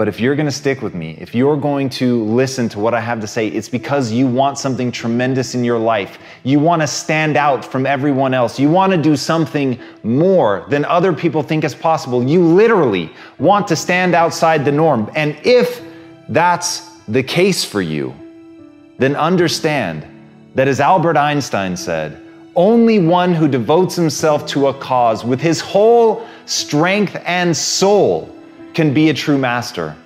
But 0.00 0.08
if 0.08 0.18
you're 0.18 0.34
gonna 0.34 0.50
stick 0.50 0.80
with 0.80 0.94
me, 0.94 1.18
if 1.20 1.34
you're 1.34 1.58
going 1.58 1.90
to 1.90 2.24
listen 2.24 2.70
to 2.70 2.78
what 2.78 2.94
I 2.94 3.00
have 3.00 3.20
to 3.20 3.26
say, 3.26 3.48
it's 3.48 3.68
because 3.68 4.10
you 4.10 4.26
want 4.26 4.56
something 4.56 4.90
tremendous 4.90 5.54
in 5.54 5.62
your 5.62 5.78
life. 5.78 6.18
You 6.42 6.58
wanna 6.58 6.86
stand 6.86 7.36
out 7.36 7.62
from 7.62 7.84
everyone 7.84 8.32
else. 8.32 8.58
You 8.58 8.70
wanna 8.70 8.96
do 8.96 9.14
something 9.14 9.78
more 10.02 10.64
than 10.70 10.86
other 10.86 11.12
people 11.12 11.42
think 11.42 11.64
is 11.64 11.74
possible. 11.74 12.26
You 12.26 12.42
literally 12.42 13.12
want 13.38 13.68
to 13.68 13.76
stand 13.76 14.14
outside 14.14 14.64
the 14.64 14.72
norm. 14.72 15.10
And 15.14 15.36
if 15.44 15.82
that's 16.30 16.96
the 17.06 17.22
case 17.22 17.62
for 17.62 17.82
you, 17.82 18.14
then 18.96 19.14
understand 19.16 20.06
that 20.54 20.66
as 20.66 20.80
Albert 20.80 21.18
Einstein 21.18 21.76
said, 21.76 22.18
only 22.56 23.00
one 23.00 23.34
who 23.34 23.48
devotes 23.48 23.96
himself 23.96 24.46
to 24.46 24.68
a 24.68 24.72
cause 24.72 25.26
with 25.26 25.42
his 25.42 25.60
whole 25.60 26.26
strength 26.46 27.20
and 27.26 27.54
soul 27.54 28.34
can 28.74 28.94
be 28.94 29.10
a 29.10 29.14
true 29.14 29.38
master. 29.38 29.96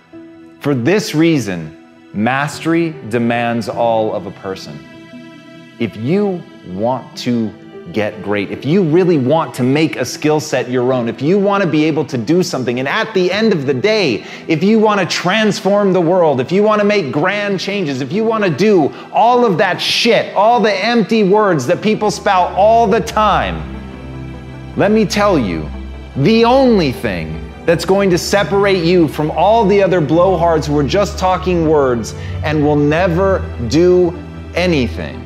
For 0.61 0.75
this 0.75 1.15
reason, 1.15 2.11
mastery 2.15 2.95
demands 3.09 3.69
all 3.69 4.15
of 4.15 4.27
a 4.27 4.31
person. 4.31 4.79
If 5.79 5.97
you 5.97 6.43
want 6.69 7.17
to 7.19 7.53
get 7.93 8.23
great, 8.23 8.51
if 8.51 8.65
you 8.65 8.83
really 8.83 9.19
want 9.19 9.53
to 9.55 9.63
make 9.63 9.97
a 9.97 10.05
skill 10.05 10.41
set 10.41 10.71
your 10.71 10.93
own, 10.93 11.09
if 11.09 11.21
you 11.21 11.39
want 11.39 11.63
to 11.63 11.69
be 11.69 11.85
able 11.85 12.05
to 12.07 12.17
do 12.17 12.43
something, 12.43 12.79
and 12.79 12.89
at 12.89 13.13
the 13.13 13.31
end 13.31 13.53
of 13.53 13.67
the 13.67 13.75
day, 13.75 14.25
if 14.49 14.63
you 14.63 14.79
want 14.79 15.01
to 15.01 15.07
transform 15.07 15.93
the 15.93 16.01
world, 16.01 16.41
if 16.41 16.51
you 16.51 16.63
want 16.63 16.81
to 16.81 16.87
make 16.87 17.13
grand 17.13 17.61
changes, 17.61 18.01
if 18.01 18.11
you 18.11 18.25
want 18.25 18.43
to 18.43 18.51
do 18.51 18.91
all 19.13 19.45
of 19.45 19.59
that 19.59 19.79
shit, 19.79 20.35
all 20.35 20.61
the 20.61 20.73
empty 20.73 21.25
words 21.25 21.67
that 21.67 21.83
people 21.83 22.11
spout 22.11 22.53
all 22.53 22.87
the 22.87 23.01
time, 23.01 23.71
let 24.77 24.91
me 24.91 25.05
tell 25.05 25.39
you, 25.39 25.69
the 26.17 26.45
only 26.45 26.91
thing 26.91 27.44
that's 27.67 27.85
going 27.85 28.11
to 28.11 28.19
separate 28.19 28.85
you 28.85 29.09
from 29.09 29.31
all 29.31 29.65
the 29.65 29.83
other 29.83 30.01
blowhards 30.01 30.67
who 30.67 30.79
are 30.79 30.85
just 30.85 31.19
talking 31.19 31.67
words 31.67 32.15
and 32.43 32.63
will 32.63 32.77
never 32.77 33.41
do 33.69 34.11
anything 34.55 35.21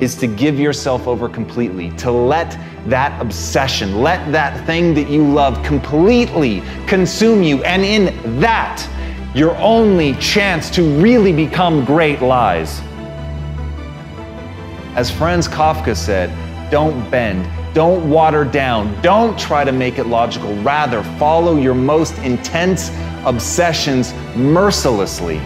is 0.00 0.14
to 0.14 0.26
give 0.26 0.58
yourself 0.58 1.06
over 1.06 1.28
completely, 1.28 1.90
to 1.92 2.10
let 2.10 2.56
that 2.88 3.20
obsession, 3.20 4.00
let 4.00 4.30
that 4.32 4.64
thing 4.64 4.94
that 4.94 5.10
you 5.10 5.24
love 5.24 5.62
completely 5.64 6.62
consume 6.86 7.42
you. 7.42 7.62
And 7.64 7.82
in 7.82 8.40
that, 8.40 8.86
your 9.34 9.56
only 9.56 10.14
chance 10.14 10.70
to 10.70 10.82
really 11.00 11.32
become 11.32 11.84
great 11.84 12.22
lies. 12.22 12.80
As 14.94 15.10
Franz 15.10 15.46
Kafka 15.48 15.96
said, 15.96 16.30
don't 16.70 17.08
bend, 17.10 17.44
don't 17.78 18.10
water 18.10 18.44
down. 18.44 18.92
Don't 19.02 19.38
try 19.38 19.62
to 19.62 19.70
make 19.70 20.00
it 20.00 20.08
logical. 20.08 20.52
Rather, 20.62 21.00
follow 21.16 21.54
your 21.54 21.76
most 21.76 22.12
intense 22.24 22.90
obsessions 23.24 24.12
mercilessly. 24.34 25.38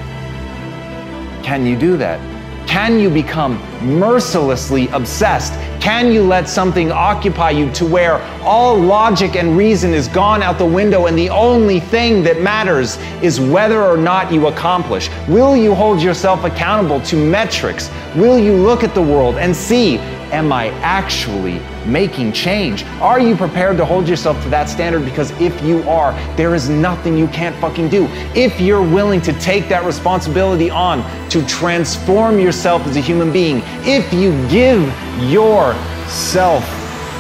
Can 1.43 1.67
you 1.67 1.77
do 1.77 1.99
that? 1.99 2.19
Can 2.67 2.99
you 2.99 3.11
become 3.11 3.61
mercilessly 3.83 4.89
obsessed? 4.89 5.53
Can 5.79 6.11
you 6.11 6.23
let 6.23 6.49
something 6.49 6.91
occupy 6.91 7.51
you 7.51 7.71
to 7.73 7.85
where 7.85 8.23
all 8.43 8.79
logic 8.79 9.37
and 9.37 9.55
reason 9.55 9.93
is 9.93 10.09
gone 10.09 10.43
out 10.43 10.57
the 10.57 10.65
window 10.65 11.09
and 11.09 11.19
the 11.19 11.29
only 11.29 11.81
thing 11.81 12.23
that 12.23 12.41
matters 12.41 12.97
is 13.21 13.41
whether 13.41 13.83
or 13.83 13.99
not 13.99 14.33
you 14.33 14.47
accomplish? 14.47 15.11
Will 15.29 15.55
you 15.55 15.75
hold 15.75 16.01
yourself 16.01 16.45
accountable 16.45 17.03
to 17.03 17.17
metrics? 17.17 17.91
Will 18.17 18.39
you 18.39 18.55
look 18.55 18.83
at 18.83 18.95
the 18.95 19.03
world 19.03 19.37
and 19.37 19.55
see 19.55 19.99
Am 20.33 20.51
I 20.51 20.69
actually 20.81 21.61
making 21.85 22.33
change? 22.33 22.85
Are 23.03 23.21
you 23.21 23.37
prepared 23.37 23.77
to 23.77 23.85
hold 23.85 24.09
yourself 24.09 24.43
to 24.45 24.49
that 24.49 24.67
standard? 24.67 25.05
Because 25.05 25.31
if 25.33 25.62
you 25.62 25.83
are, 25.83 26.15
there 26.37 26.55
is 26.55 26.71
nothing 26.71 27.19
you 27.19 27.29
can't 27.29 27.55
fucking 27.57 27.91
do. 27.91 28.07
If 28.35 28.59
you're 28.59 28.83
willing 28.83 29.21
to 29.23 29.33
take 29.41 29.69
that 29.69 29.85
responsibility 29.85 30.71
on 30.71 31.03
to 31.29 31.47
transform 31.47 32.39
yourself 32.39 32.87
as 32.87 32.97
a 32.97 33.01
human 33.01 33.31
being, 33.31 33.61
if 33.85 34.11
you 34.11 34.31
give 34.49 34.83
yourself 35.31 36.65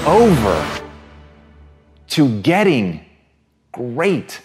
over 0.06 0.82
to 2.08 2.40
getting 2.40 3.04
great, 3.72 4.40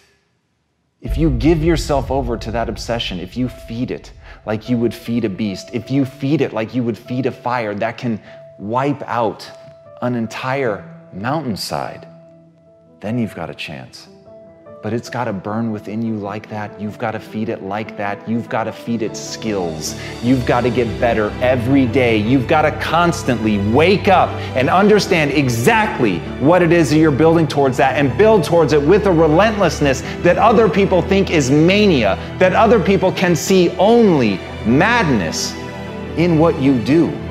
if 1.01 1.17
you 1.17 1.29
give 1.29 1.63
yourself 1.63 2.11
over 2.11 2.37
to 2.37 2.51
that 2.51 2.67
obsession, 2.67 3.19
if 3.21 3.37
you 3.37 3.47
feed 3.47 3.91
it 3.91 4.11
like 4.45 4.67
you 4.67 4.77
would 4.77 4.93
feed 4.93 5.23
a 5.23 5.29
beast, 5.29 5.69
if 5.71 5.89
you 5.89 6.03
feed 6.03 6.41
it 6.41 6.51
like 6.51 6.75
you 6.75 6.83
would 6.83 6.97
feed 6.97 7.25
a 7.27 7.31
fire 7.31 7.73
that 7.75 7.97
can 7.97 8.21
wipe 8.59 9.01
out 9.03 9.49
an 10.01 10.15
entire 10.15 10.83
mountainside, 11.13 12.07
then 12.99 13.19
you've 13.19 13.35
got 13.35 13.49
a 13.49 13.55
chance. 13.55 14.07
But 14.83 14.93
it's 14.93 15.09
got 15.09 15.25
to 15.25 15.33
burn 15.33 15.71
within 15.71 16.03
you 16.03 16.15
like 16.15 16.49
that. 16.49 16.79
You've 16.79 16.99
got 16.99 17.11
to 17.11 17.19
feed 17.19 17.49
it 17.49 17.63
like 17.63 17.97
that. 17.97 18.29
You've 18.29 18.47
got 18.47 18.65
to 18.65 18.71
feed 18.71 19.01
it 19.01 19.17
skills. 19.17 19.99
You've 20.23 20.45
got 20.45 20.61
to 20.61 20.69
get 20.69 20.87
better 20.99 21.29
every 21.41 21.87
day. 21.87 22.17
You've 22.17 22.47
got 22.47 22.61
to 22.61 22.71
constantly 22.79 23.57
wake 23.71 24.07
up 24.07 24.29
and 24.55 24.69
understand 24.69 25.31
exactly 25.31 26.19
what 26.39 26.61
it 26.61 26.71
is 26.71 26.91
that 26.91 26.97
you're 26.97 27.11
building 27.11 27.47
towards 27.47 27.75
that 27.77 27.95
and 27.95 28.15
build 28.17 28.43
towards 28.43 28.71
it 28.73 28.81
with 28.81 29.07
a 29.07 29.11
relentlessness 29.11 30.01
that 30.21 30.37
other 30.37 30.69
people 30.69 31.01
think 31.01 31.31
is 31.31 31.49
mania, 31.49 32.15
that 32.37 32.53
other 32.53 32.79
people 32.79 33.11
can 33.11 33.35
see 33.35 33.69
only 33.77 34.37
madness 34.65 35.53
in 36.17 36.37
what 36.37 36.59
you 36.61 36.79
do. 36.83 37.26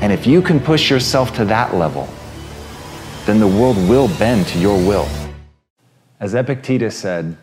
And 0.00 0.12
if 0.12 0.26
you 0.26 0.40
can 0.40 0.60
push 0.60 0.90
yourself 0.90 1.34
to 1.34 1.44
that 1.46 1.74
level, 1.74 2.08
then 3.26 3.40
the 3.40 3.46
world 3.46 3.76
will 3.88 4.08
bend 4.18 4.46
to 4.46 4.58
your 4.58 4.76
will. 4.78 5.08
As 6.20 6.34
Epictetus 6.34 6.96
said, 6.96 7.36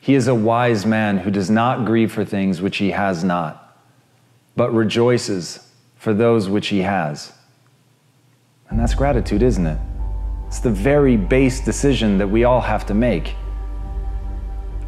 he 0.00 0.14
is 0.14 0.28
a 0.28 0.34
wise 0.34 0.86
man 0.86 1.18
who 1.18 1.30
does 1.30 1.50
not 1.50 1.84
grieve 1.84 2.10
for 2.10 2.24
things 2.24 2.62
which 2.62 2.78
he 2.78 2.90
has 2.90 3.22
not, 3.22 3.76
but 4.56 4.72
rejoices 4.72 5.68
for 5.96 6.14
those 6.14 6.48
which 6.48 6.68
he 6.68 6.78
has. 6.80 7.32
And 8.70 8.78
that's 8.78 8.94
gratitude, 8.94 9.42
isn't 9.42 9.66
it? 9.66 9.78
It's 10.46 10.60
the 10.60 10.70
very 10.70 11.16
base 11.16 11.60
decision 11.60 12.18
that 12.18 12.28
we 12.28 12.44
all 12.44 12.60
have 12.60 12.86
to 12.86 12.94
make. 12.94 13.34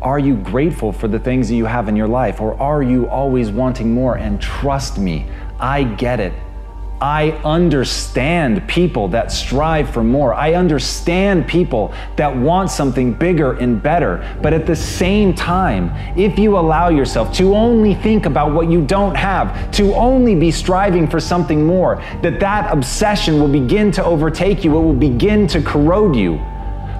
Are 0.00 0.18
you 0.18 0.36
grateful 0.36 0.92
for 0.92 1.08
the 1.08 1.18
things 1.18 1.48
that 1.48 1.54
you 1.56 1.66
have 1.66 1.88
in 1.88 1.94
your 1.94 2.08
life, 2.08 2.40
or 2.40 2.54
are 2.60 2.82
you 2.82 3.08
always 3.08 3.50
wanting 3.50 3.92
more? 3.92 4.16
And 4.18 4.40
trust 4.40 4.98
me, 4.98 5.28
I 5.60 5.84
get 5.84 6.18
it. 6.18 6.32
I 7.02 7.32
understand 7.44 8.68
people 8.68 9.08
that 9.08 9.32
strive 9.32 9.90
for 9.90 10.04
more. 10.04 10.34
I 10.34 10.54
understand 10.54 11.48
people 11.48 11.92
that 12.14 12.36
want 12.36 12.70
something 12.70 13.12
bigger 13.12 13.54
and 13.54 13.82
better. 13.82 14.38
But 14.40 14.52
at 14.52 14.66
the 14.66 14.76
same 14.76 15.34
time, 15.34 15.90
if 16.16 16.38
you 16.38 16.56
allow 16.56 16.90
yourself 16.90 17.32
to 17.38 17.56
only 17.56 17.96
think 17.96 18.24
about 18.24 18.52
what 18.52 18.70
you 18.70 18.86
don't 18.86 19.16
have, 19.16 19.72
to 19.72 19.92
only 19.94 20.36
be 20.36 20.52
striving 20.52 21.08
for 21.08 21.18
something 21.18 21.66
more, 21.66 21.96
that 22.22 22.38
that 22.38 22.72
obsession 22.72 23.40
will 23.40 23.48
begin 23.48 23.90
to 23.90 24.04
overtake 24.04 24.62
you. 24.62 24.78
It 24.78 24.80
will 24.80 24.94
begin 24.94 25.48
to 25.48 25.60
corrode 25.60 26.14
you. 26.14 26.36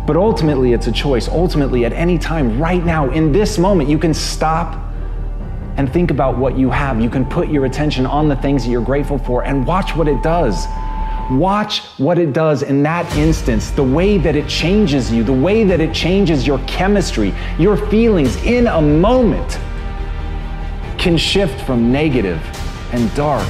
But 0.05 0.17
ultimately, 0.17 0.73
it's 0.73 0.89
a 0.89 0.93
choice. 0.93 1.29
Ultimately, 1.29 1.85
at 1.85 1.93
any 1.93 2.19
time, 2.19 2.61
right 2.61 2.85
now, 2.85 3.09
in 3.13 3.31
this 3.31 3.57
moment, 3.57 3.89
you 3.89 3.99
can 3.99 4.15
stop 4.15 4.92
and 5.77 5.93
think 5.93 6.11
about 6.11 6.37
what 6.37 6.57
you 6.57 6.71
have. 6.71 7.01
You 7.01 7.11
can 7.11 7.25
put 7.25 7.49
your 7.49 7.65
attention 7.65 8.07
on 8.07 8.29
the 8.29 8.37
things 8.37 8.65
that 8.65 8.71
you're 8.71 8.85
grateful 8.85 9.19
for 9.19 9.45
and 9.45 9.67
watch 9.67 9.97
what 9.97 10.09
it 10.09 10.23
does. 10.23 10.67
Watch 11.31 11.81
what 11.99 12.19
it 12.19 12.33
does 12.33 12.63
in 12.63 12.83
that 12.83 13.11
instance, 13.17 13.71
the 13.71 13.83
way 13.83 14.19
that 14.19 14.37
it 14.37 14.49
changes 14.49 15.11
you, 15.11 15.25
the 15.25 15.33
way 15.33 15.65
that 15.65 15.81
it 15.81 15.95
changes 15.95 16.47
your 16.47 16.59
chemistry, 16.67 17.33
your 17.59 17.77
feelings 17.77 18.37
in 18.45 18.67
a 18.67 18.83
moment 18.83 19.59
can 20.99 21.17
shift 21.17 21.65
from 21.65 21.91
negative 21.91 22.41
and 22.93 23.13
dark 23.15 23.49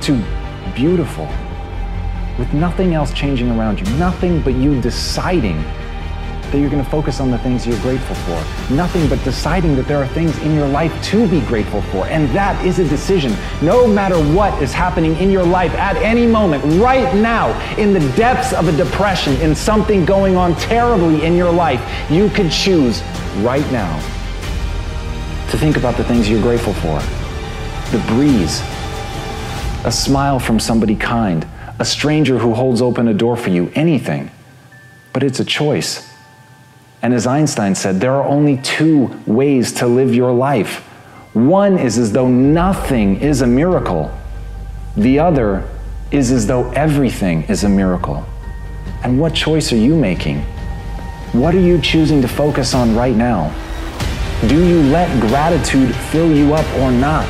to 0.00 0.20
beautiful 0.74 1.28
with 2.38 2.52
nothing 2.52 2.94
else 2.94 3.12
changing 3.12 3.50
around 3.50 3.78
you, 3.78 3.86
nothing 3.96 4.40
but 4.42 4.54
you 4.54 4.80
deciding 4.80 5.62
that 6.54 6.60
you're 6.60 6.70
going 6.70 6.84
to 6.84 6.88
focus 6.88 7.18
on 7.18 7.32
the 7.32 7.38
things 7.38 7.66
you're 7.66 7.80
grateful 7.80 8.14
for. 8.14 8.72
Nothing 8.72 9.08
but 9.08 9.22
deciding 9.24 9.74
that 9.74 9.88
there 9.88 9.98
are 9.98 10.06
things 10.06 10.38
in 10.38 10.54
your 10.54 10.68
life 10.68 10.92
to 11.06 11.26
be 11.26 11.40
grateful 11.40 11.82
for. 11.82 12.06
And 12.06 12.28
that 12.28 12.64
is 12.64 12.78
a 12.78 12.88
decision. 12.88 13.34
No 13.60 13.88
matter 13.88 14.14
what 14.32 14.62
is 14.62 14.72
happening 14.72 15.16
in 15.16 15.32
your 15.32 15.42
life 15.42 15.72
at 15.72 15.96
any 15.96 16.28
moment, 16.28 16.62
right 16.80 17.12
now, 17.16 17.50
in 17.76 17.92
the 17.92 17.98
depths 18.16 18.52
of 18.52 18.68
a 18.68 18.76
depression, 18.76 19.34
in 19.40 19.52
something 19.52 20.04
going 20.04 20.36
on 20.36 20.54
terribly 20.54 21.24
in 21.24 21.34
your 21.34 21.50
life, 21.50 21.82
you 22.08 22.28
could 22.28 22.52
choose 22.52 23.02
right 23.38 23.68
now 23.72 23.98
to 25.50 25.58
think 25.58 25.76
about 25.76 25.96
the 25.96 26.04
things 26.04 26.30
you're 26.30 26.40
grateful 26.40 26.74
for. 26.74 27.00
The 27.90 27.98
breeze, 28.06 28.60
a 29.84 29.90
smile 29.90 30.38
from 30.38 30.60
somebody 30.60 30.94
kind, 30.94 31.44
a 31.80 31.84
stranger 31.84 32.38
who 32.38 32.54
holds 32.54 32.80
open 32.80 33.08
a 33.08 33.14
door 33.14 33.36
for 33.36 33.50
you, 33.50 33.72
anything. 33.74 34.30
But 35.12 35.24
it's 35.24 35.40
a 35.40 35.44
choice. 35.44 36.13
And 37.04 37.12
as 37.12 37.26
Einstein 37.26 37.74
said, 37.74 38.00
there 38.00 38.14
are 38.14 38.24
only 38.24 38.56
two 38.56 39.14
ways 39.26 39.72
to 39.72 39.86
live 39.86 40.14
your 40.14 40.32
life. 40.32 40.78
One 41.34 41.78
is 41.78 41.98
as 41.98 42.12
though 42.12 42.28
nothing 42.28 43.20
is 43.20 43.42
a 43.42 43.46
miracle, 43.46 44.10
the 44.96 45.18
other 45.18 45.68
is 46.10 46.32
as 46.32 46.46
though 46.46 46.70
everything 46.70 47.42
is 47.42 47.62
a 47.64 47.68
miracle. 47.68 48.24
And 49.02 49.20
what 49.20 49.34
choice 49.34 49.70
are 49.70 49.76
you 49.76 49.94
making? 49.94 50.40
What 51.34 51.54
are 51.54 51.60
you 51.60 51.78
choosing 51.78 52.22
to 52.22 52.28
focus 52.28 52.72
on 52.72 52.96
right 52.96 53.14
now? 53.14 53.52
Do 54.48 54.66
you 54.66 54.80
let 54.84 55.20
gratitude 55.20 55.94
fill 55.94 56.34
you 56.34 56.54
up 56.54 56.66
or 56.78 56.90
not? 56.90 57.26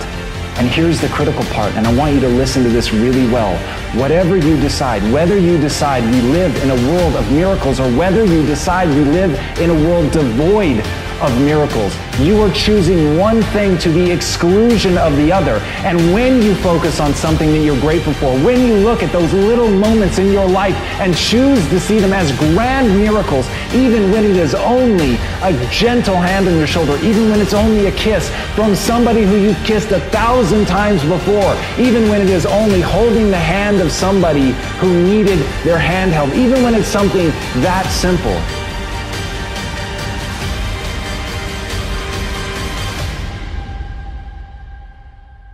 And 0.57 0.69
here's 0.69 1.01
the 1.01 1.09
critical 1.09 1.45
part, 1.47 1.73
and 1.75 1.85
I 1.85 1.93
want 1.95 2.15
you 2.15 2.21
to 2.21 2.29
listen 2.29 2.63
to 2.63 2.69
this 2.69 2.93
really 2.93 3.27
well. 3.27 3.57
Whatever 3.99 4.37
you 4.37 4.57
decide, 4.61 5.03
whether 5.13 5.37
you 5.37 5.59
decide 5.59 6.05
we 6.05 6.21
live 6.21 6.55
in 6.63 6.71
a 6.71 6.93
world 6.93 7.17
of 7.17 7.31
miracles 7.33 7.81
or 7.81 7.91
whether 7.97 8.25
you 8.25 8.47
decide 8.47 8.89
we 8.89 9.05
live 9.05 9.33
in 9.59 9.71
a 9.71 9.75
world 9.75 10.13
devoid 10.13 10.79
of 11.21 11.41
miracles. 11.41 11.95
You 12.19 12.41
are 12.43 12.53
choosing 12.53 13.19
one 13.19 13.43
thing 13.55 13.79
to 13.79 13.91
the 13.91 14.11
exclusion 14.11 14.99
of 14.99 15.17
the 15.17 15.33
other. 15.33 15.57
And 15.85 15.99
when 16.13 16.43
you 16.43 16.55
focus 16.57 17.01
on 17.01 17.15
something 17.15 17.51
that 17.53 17.61
you're 17.61 17.81
grateful 17.81 18.13
for, 18.15 18.39
when 18.41 18.67
you 18.67 18.75
look 18.75 19.03
at 19.03 19.13
those 19.13 19.33
little 19.33 19.71
moments 19.71 20.19
in 20.19 20.33
your 20.33 20.49
life 20.49 20.75
and 21.01 21.17
choose 21.17 21.67
to 21.69 21.81
see 21.81 21.99
them 21.99 22.13
as 22.13 22.31
grand 22.39 22.97
miracles, 22.99 23.47
even 23.75 24.11
when 24.11 24.25
it 24.25 24.37
is 24.37 24.55
only 24.55 25.15
a 25.43 25.69
gentle 25.71 26.17
hand 26.17 26.49
on 26.49 26.57
your 26.57 26.67
shoulder, 26.67 26.97
even 27.05 27.31
when 27.31 27.41
it's 27.41 27.55
only 27.55 27.87
a 27.87 27.93
kiss 27.93 28.31
from 28.55 28.75
somebody 28.75 29.23
who 29.25 29.37
you've 29.37 29.63
kissed 29.65 29.91
a 29.91 30.01
thousand 30.11 30.67
times 30.67 31.03
before, 31.05 31.55
even 31.79 32.09
when 32.09 32.21
it 32.21 32.31
is 32.31 32.47
only 32.47 32.81
holding 32.81 33.31
the 33.31 33.39
hand 33.39 33.81
of 33.81 33.91
somebody 33.91 34.53
who 34.79 35.03
needed 35.05 35.39
their 35.65 35.79
hand 35.79 36.13
held, 36.13 36.33
even 36.35 36.63
when 36.63 36.75
it's 36.75 36.89
something 36.89 37.29
that 37.63 37.87
simple. 37.91 38.64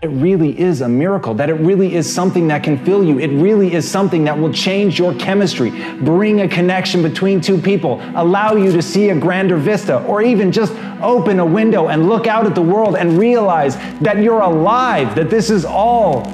It 0.02 0.09
really 0.09 0.59
is 0.59 0.80
a 0.80 0.88
miracle, 0.88 1.35
that 1.35 1.50
it 1.50 1.54
really 1.57 1.95
is 1.95 2.11
something 2.11 2.49
that 2.49 2.62
can 2.62 2.83
fill 2.87 3.04
you. 3.04 3.19
It 3.19 3.28
really 3.38 3.75
is 3.75 3.87
something 3.87 4.25
that 4.25 4.38
will 4.38 4.50
change 4.50 4.99
your 4.99 5.14
chemistry, 5.16 5.71
bring 5.99 6.40
a 6.40 6.49
connection 6.49 7.02
between 7.02 7.38
two 7.38 7.61
people, 7.61 8.00
allow 8.14 8.54
you 8.54 8.73
to 8.73 8.80
see 8.80 9.11
a 9.11 9.14
grander 9.14 9.59
vista, 9.59 10.02
or 10.04 10.23
even 10.23 10.52
just 10.52 10.73
open 11.02 11.38
a 11.38 11.45
window 11.45 11.88
and 11.88 12.09
look 12.09 12.26
out 12.26 12.47
at 12.47 12.54
the 12.54 12.62
world 12.62 12.97
and 12.97 13.19
realize 13.19 13.76
that 14.00 14.23
you're 14.23 14.40
alive, 14.40 15.14
that 15.14 15.28
this 15.28 15.50
is 15.50 15.66
all 15.66 16.26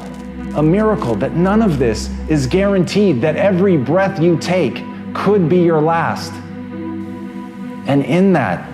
a 0.54 0.62
miracle, 0.62 1.16
that 1.16 1.34
none 1.34 1.60
of 1.60 1.80
this 1.80 2.08
is 2.28 2.46
guaranteed, 2.46 3.20
that 3.20 3.34
every 3.34 3.76
breath 3.76 4.20
you 4.22 4.38
take 4.38 4.80
could 5.12 5.48
be 5.48 5.58
your 5.58 5.80
last. 5.80 6.32
And 7.88 8.04
in 8.04 8.32
that, 8.34 8.64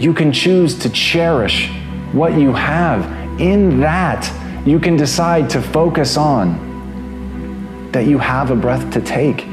you 0.00 0.14
can 0.14 0.32
choose 0.32 0.78
to 0.78 0.88
cherish 0.88 1.68
what 2.12 2.34
you 2.38 2.52
have 2.52 3.18
in 3.38 3.80
that, 3.80 4.30
you 4.66 4.78
can 4.78 4.96
decide 4.96 5.48
to 5.50 5.62
focus 5.62 6.16
on 6.16 6.66
that 7.92 8.06
you 8.06 8.18
have 8.18 8.50
a 8.50 8.56
breath 8.56 8.92
to 8.92 9.00
take. 9.00 9.46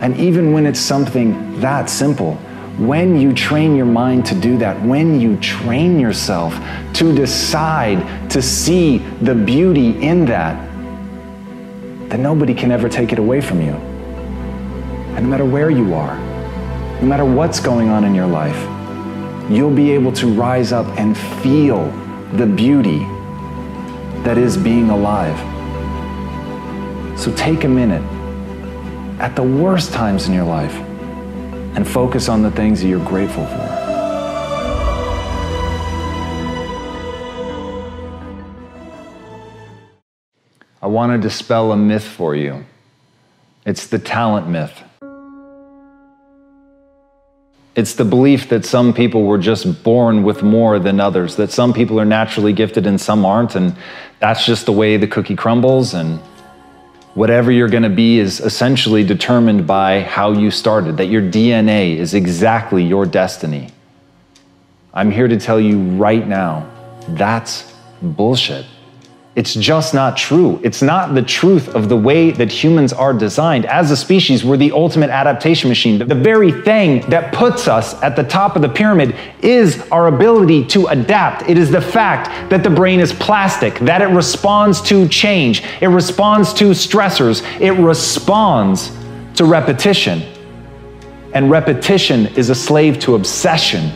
And 0.00 0.16
even 0.16 0.52
when 0.52 0.66
it's 0.66 0.78
something 0.78 1.60
that 1.60 1.90
simple, 1.90 2.34
when 2.76 3.20
you 3.20 3.32
train 3.32 3.74
your 3.74 3.86
mind 3.86 4.24
to 4.26 4.34
do 4.36 4.56
that, 4.58 4.80
when 4.82 5.20
you 5.20 5.36
train 5.38 5.98
yourself 5.98 6.54
to 6.94 7.12
decide 7.12 8.30
to 8.30 8.40
see 8.40 8.98
the 9.22 9.34
beauty 9.34 10.00
in 10.00 10.24
that, 10.26 10.54
then 12.10 12.22
nobody 12.22 12.54
can 12.54 12.70
ever 12.70 12.88
take 12.88 13.12
it 13.12 13.18
away 13.18 13.40
from 13.40 13.60
you. 13.60 13.72
And 15.16 15.24
no 15.24 15.30
matter 15.30 15.44
where 15.44 15.70
you 15.70 15.94
are, 15.94 16.16
no 17.00 17.06
matter 17.08 17.24
what's 17.24 17.58
going 17.58 17.88
on 17.88 18.04
in 18.04 18.14
your 18.14 18.28
life, 18.28 18.56
you'll 19.50 19.74
be 19.74 19.90
able 19.90 20.12
to 20.12 20.28
rise 20.28 20.72
up 20.72 20.86
and 20.98 21.18
feel 21.42 21.92
the 22.34 22.46
beauty 22.46 22.98
that 24.22 24.36
is 24.36 24.56
being 24.56 24.90
alive. 24.90 25.38
So 27.18 27.34
take 27.34 27.64
a 27.64 27.68
minute 27.68 28.02
at 29.18 29.34
the 29.34 29.42
worst 29.42 29.92
times 29.92 30.28
in 30.28 30.34
your 30.34 30.44
life 30.44 30.74
and 31.74 31.88
focus 31.88 32.28
on 32.28 32.42
the 32.42 32.50
things 32.50 32.82
that 32.82 32.88
you're 32.88 33.04
grateful 33.04 33.46
for. 33.46 33.78
I 40.80 40.86
want 40.86 41.12
to 41.12 41.18
dispel 41.18 41.72
a 41.72 41.76
myth 41.76 42.06
for 42.06 42.36
you. 42.36 42.64
It's 43.64 43.86
the 43.86 43.98
talent 43.98 44.48
myth. 44.48 44.82
It's 47.78 47.94
the 47.94 48.04
belief 48.04 48.48
that 48.48 48.64
some 48.64 48.92
people 48.92 49.22
were 49.22 49.38
just 49.38 49.84
born 49.84 50.24
with 50.24 50.42
more 50.42 50.80
than 50.80 50.98
others, 50.98 51.36
that 51.36 51.52
some 51.52 51.72
people 51.72 52.00
are 52.00 52.04
naturally 52.04 52.52
gifted 52.52 52.88
and 52.88 53.00
some 53.00 53.24
aren't, 53.24 53.54
and 53.54 53.76
that's 54.18 54.44
just 54.44 54.66
the 54.66 54.72
way 54.72 54.96
the 54.96 55.06
cookie 55.06 55.36
crumbles. 55.36 55.94
And 55.94 56.18
whatever 57.14 57.52
you're 57.52 57.68
to 57.84 57.88
be 57.88 58.18
is 58.18 58.40
essentially 58.40 59.04
determined 59.04 59.64
by 59.68 60.00
how 60.00 60.32
you 60.32 60.50
started, 60.50 60.96
that 60.96 61.06
your 61.06 61.22
DNA 61.22 61.94
is 61.94 62.14
exactly 62.14 62.82
your 62.82 63.06
destiny. 63.06 63.68
I'm 64.92 65.12
here 65.12 65.28
to 65.28 65.38
tell 65.38 65.60
you 65.60 65.78
right 65.78 66.26
now 66.26 66.68
that's 67.10 67.72
bullshit. 68.02 68.66
It's 69.36 69.54
just 69.54 69.94
not 69.94 70.16
true. 70.16 70.58
It's 70.64 70.82
not 70.82 71.14
the 71.14 71.22
truth 71.22 71.68
of 71.68 71.88
the 71.88 71.96
way 71.96 72.32
that 72.32 72.50
humans 72.50 72.92
are 72.92 73.12
designed. 73.12 73.66
As 73.66 73.90
a 73.92 73.96
species, 73.96 74.44
we're 74.44 74.56
the 74.56 74.72
ultimate 74.72 75.10
adaptation 75.10 75.68
machine. 75.68 75.98
The 75.98 76.14
very 76.14 76.50
thing 76.50 77.08
that 77.10 77.32
puts 77.32 77.68
us 77.68 77.94
at 78.02 78.16
the 78.16 78.24
top 78.24 78.56
of 78.56 78.62
the 78.62 78.68
pyramid 78.68 79.14
is 79.40 79.86
our 79.92 80.08
ability 80.08 80.64
to 80.68 80.86
adapt. 80.86 81.48
It 81.48 81.56
is 81.56 81.70
the 81.70 81.80
fact 81.80 82.50
that 82.50 82.64
the 82.64 82.70
brain 82.70 82.98
is 82.98 83.12
plastic, 83.12 83.78
that 83.80 84.02
it 84.02 84.08
responds 84.08 84.80
to 84.82 85.06
change, 85.06 85.62
it 85.80 85.88
responds 85.88 86.52
to 86.54 86.70
stressors, 86.70 87.42
it 87.60 87.72
responds 87.72 88.90
to 89.36 89.44
repetition. 89.44 90.22
And 91.32 91.48
repetition 91.48 92.26
is 92.34 92.50
a 92.50 92.56
slave 92.56 92.98
to 93.00 93.14
obsession. 93.14 93.92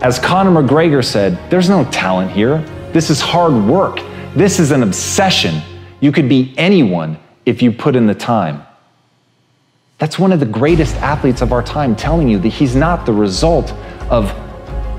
As 0.00 0.18
Conor 0.18 0.62
McGregor 0.62 1.04
said, 1.04 1.38
there's 1.50 1.68
no 1.68 1.84
talent 1.92 2.32
here. 2.32 2.64
This 2.92 3.08
is 3.10 3.20
hard 3.20 3.52
work. 3.52 4.00
This 4.34 4.58
is 4.58 4.72
an 4.72 4.82
obsession. 4.82 5.62
You 6.00 6.12
could 6.12 6.28
be 6.28 6.54
anyone 6.56 7.18
if 7.46 7.62
you 7.62 7.70
put 7.70 7.94
in 7.94 8.06
the 8.06 8.14
time. 8.14 8.64
That's 9.98 10.18
one 10.18 10.32
of 10.32 10.40
the 10.40 10.46
greatest 10.46 10.96
athletes 10.96 11.42
of 11.42 11.52
our 11.52 11.62
time 11.62 11.94
telling 11.94 12.28
you 12.28 12.38
that 12.38 12.48
he's 12.48 12.74
not 12.74 13.06
the 13.06 13.12
result 13.12 13.72
of 14.10 14.34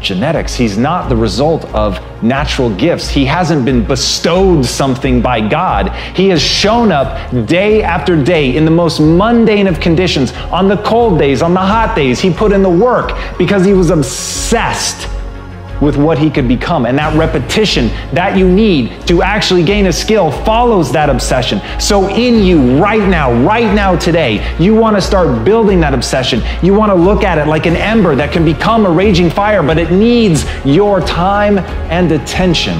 genetics. 0.01 0.55
He's 0.55 0.77
not 0.77 1.09
the 1.09 1.15
result 1.15 1.65
of 1.73 1.99
natural 2.23 2.73
gifts. 2.75 3.09
He 3.09 3.25
hasn't 3.25 3.65
been 3.65 3.85
bestowed 3.85 4.65
something 4.65 5.21
by 5.21 5.47
God. 5.47 5.93
He 6.15 6.29
has 6.29 6.41
shown 6.41 6.91
up 6.91 7.31
day 7.47 7.83
after 7.83 8.21
day 8.21 8.55
in 8.55 8.65
the 8.65 8.71
most 8.71 8.99
mundane 8.99 9.67
of 9.67 9.79
conditions. 9.79 10.31
On 10.51 10.67
the 10.67 10.77
cold 10.77 11.19
days, 11.19 11.41
on 11.41 11.53
the 11.53 11.59
hot 11.59 11.95
days, 11.95 12.19
he 12.19 12.31
put 12.31 12.51
in 12.51 12.63
the 12.63 12.69
work 12.69 13.11
because 13.37 13.65
he 13.65 13.73
was 13.73 13.89
obsessed 13.89 15.07
with 15.81 15.97
what 15.97 16.17
he 16.17 16.29
could 16.29 16.47
become. 16.47 16.85
And 16.85 16.97
that 16.97 17.17
repetition 17.17 17.87
that 18.13 18.37
you 18.37 18.49
need 18.49 19.05
to 19.07 19.21
actually 19.23 19.63
gain 19.63 19.87
a 19.87 19.93
skill 19.93 20.31
follows 20.43 20.91
that 20.93 21.09
obsession. 21.09 21.59
So, 21.79 22.07
in 22.09 22.43
you 22.43 22.81
right 22.81 23.07
now, 23.09 23.33
right 23.43 23.73
now, 23.73 23.97
today, 23.97 24.55
you 24.57 24.75
want 24.75 24.95
to 24.95 25.01
start 25.01 25.43
building 25.43 25.79
that 25.81 25.93
obsession. 25.93 26.41
You 26.61 26.73
want 26.73 26.91
to 26.91 26.95
look 26.95 27.23
at 27.23 27.37
it 27.37 27.47
like 27.47 27.65
an 27.65 27.75
ember 27.75 28.15
that 28.15 28.31
can 28.31 28.45
become 28.45 28.85
a 28.85 28.91
raging 28.91 29.29
fire, 29.29 29.63
but 29.63 29.77
it 29.77 29.91
needs 29.91 30.45
your 30.63 31.01
time 31.01 31.57
and 31.89 32.11
attention. 32.11 32.77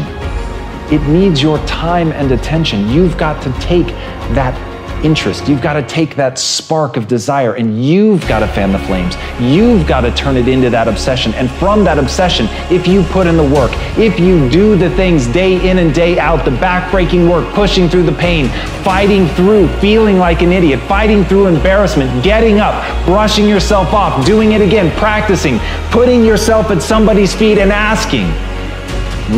It 0.91 1.01
needs 1.07 1.41
your 1.41 1.57
time 1.65 2.11
and 2.11 2.31
attention. 2.31 2.89
You've 2.89 3.17
got 3.17 3.41
to 3.43 3.51
take 3.59 3.87
that 4.35 4.70
interest. 5.03 5.47
You've 5.47 5.61
got 5.61 5.73
to 5.73 5.83
take 5.83 6.15
that 6.15 6.37
spark 6.37 6.97
of 6.97 7.07
desire 7.07 7.53
and 7.55 7.83
you've 7.83 8.27
got 8.27 8.39
to 8.39 8.47
fan 8.47 8.71
the 8.71 8.79
flames. 8.79 9.15
You've 9.39 9.87
got 9.87 10.01
to 10.01 10.11
turn 10.11 10.37
it 10.37 10.47
into 10.47 10.69
that 10.69 10.87
obsession. 10.87 11.33
And 11.33 11.49
from 11.51 11.83
that 11.83 11.97
obsession, 11.97 12.47
if 12.69 12.87
you 12.87 13.03
put 13.03 13.27
in 13.27 13.37
the 13.37 13.43
work, 13.43 13.71
if 13.97 14.19
you 14.19 14.49
do 14.49 14.75
the 14.75 14.89
things 14.91 15.27
day 15.27 15.69
in 15.69 15.79
and 15.79 15.93
day 15.93 16.19
out, 16.19 16.45
the 16.45 16.51
backbreaking 16.51 17.29
work, 17.29 17.53
pushing 17.53 17.89
through 17.89 18.03
the 18.03 18.13
pain, 18.13 18.49
fighting 18.83 19.27
through, 19.29 19.67
feeling 19.79 20.17
like 20.17 20.41
an 20.41 20.51
idiot, 20.51 20.79
fighting 20.81 21.23
through 21.25 21.47
embarrassment, 21.47 22.23
getting 22.23 22.59
up, 22.59 23.05
brushing 23.05 23.47
yourself 23.47 23.93
off, 23.93 24.25
doing 24.25 24.53
it 24.53 24.61
again, 24.61 24.95
practicing, 24.97 25.59
putting 25.91 26.23
yourself 26.25 26.71
at 26.71 26.81
somebody's 26.81 27.33
feet 27.33 27.57
and 27.57 27.71
asking, 27.71 28.27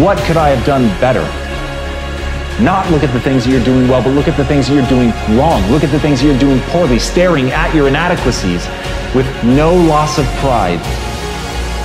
what 0.02 0.18
could 0.26 0.38
I 0.38 0.50
have 0.50 0.66
done 0.66 0.88
better? 1.00 1.43
Not 2.62 2.90
look 2.92 3.04
at 3.04 3.12
the 3.14 3.20
things 3.20 3.46
that 3.46 3.52
you're 3.52 3.64
doing 3.64 3.88
well, 3.88 4.04
but 4.04 4.12
look 4.12 4.28
at 4.28 4.38
the 4.38 4.46
things 4.46 4.68
that 4.68 4.76
you're 4.76 4.88
doing 4.88 5.10
wrong. 5.38 5.62
Look 5.72 5.84
at 5.84 5.92
the 5.92 6.00
things 6.00 6.22
that 6.22 6.28
you're 6.28 6.40
doing 6.40 6.60
poorly, 6.70 7.00
staring 7.00 7.50
at 7.50 7.74
your 7.74 7.88
inadequacies 7.88 8.68
with 9.16 9.26
no 9.44 9.74
loss 9.74 10.20
of 10.20 10.26
pride. 10.38 10.80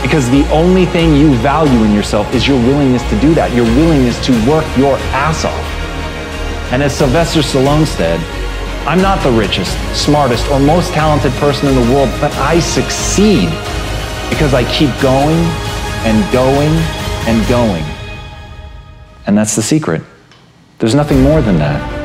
Because 0.02 0.28
the 0.30 0.46
only 0.50 0.86
thing 0.86 1.16
you 1.16 1.34
value 1.36 1.82
in 1.84 1.92
yourself 1.92 2.32
is 2.34 2.46
your 2.46 2.58
willingness 2.58 3.02
to 3.10 3.18
do 3.20 3.34
that, 3.34 3.52
your 3.54 3.64
willingness 3.64 4.24
to 4.26 4.32
work 4.48 4.64
your 4.76 4.96
ass 5.16 5.44
off. 5.44 6.72
And 6.72 6.82
as 6.82 6.94
Sylvester 6.94 7.40
Stallone 7.40 7.86
said, 7.86 8.20
I'm 8.86 9.00
not 9.00 9.22
the 9.22 9.32
richest, 9.32 9.72
smartest, 9.96 10.48
or 10.50 10.60
most 10.60 10.92
talented 10.92 11.32
person 11.40 11.68
in 11.68 11.74
the 11.74 11.92
world, 11.92 12.10
but 12.20 12.32
I 12.36 12.60
succeed 12.60 13.48
because 14.28 14.54
I 14.54 14.64
keep 14.72 14.90
going 15.00 15.38
and 16.04 16.32
going 16.32 16.72
and 17.26 17.46
going. 17.48 17.84
And 19.26 19.36
that's 19.36 19.56
the 19.56 19.62
secret. 19.62 20.02
There's 20.78 20.94
nothing 20.94 21.22
more 21.22 21.42
than 21.42 21.58
that. 21.58 21.98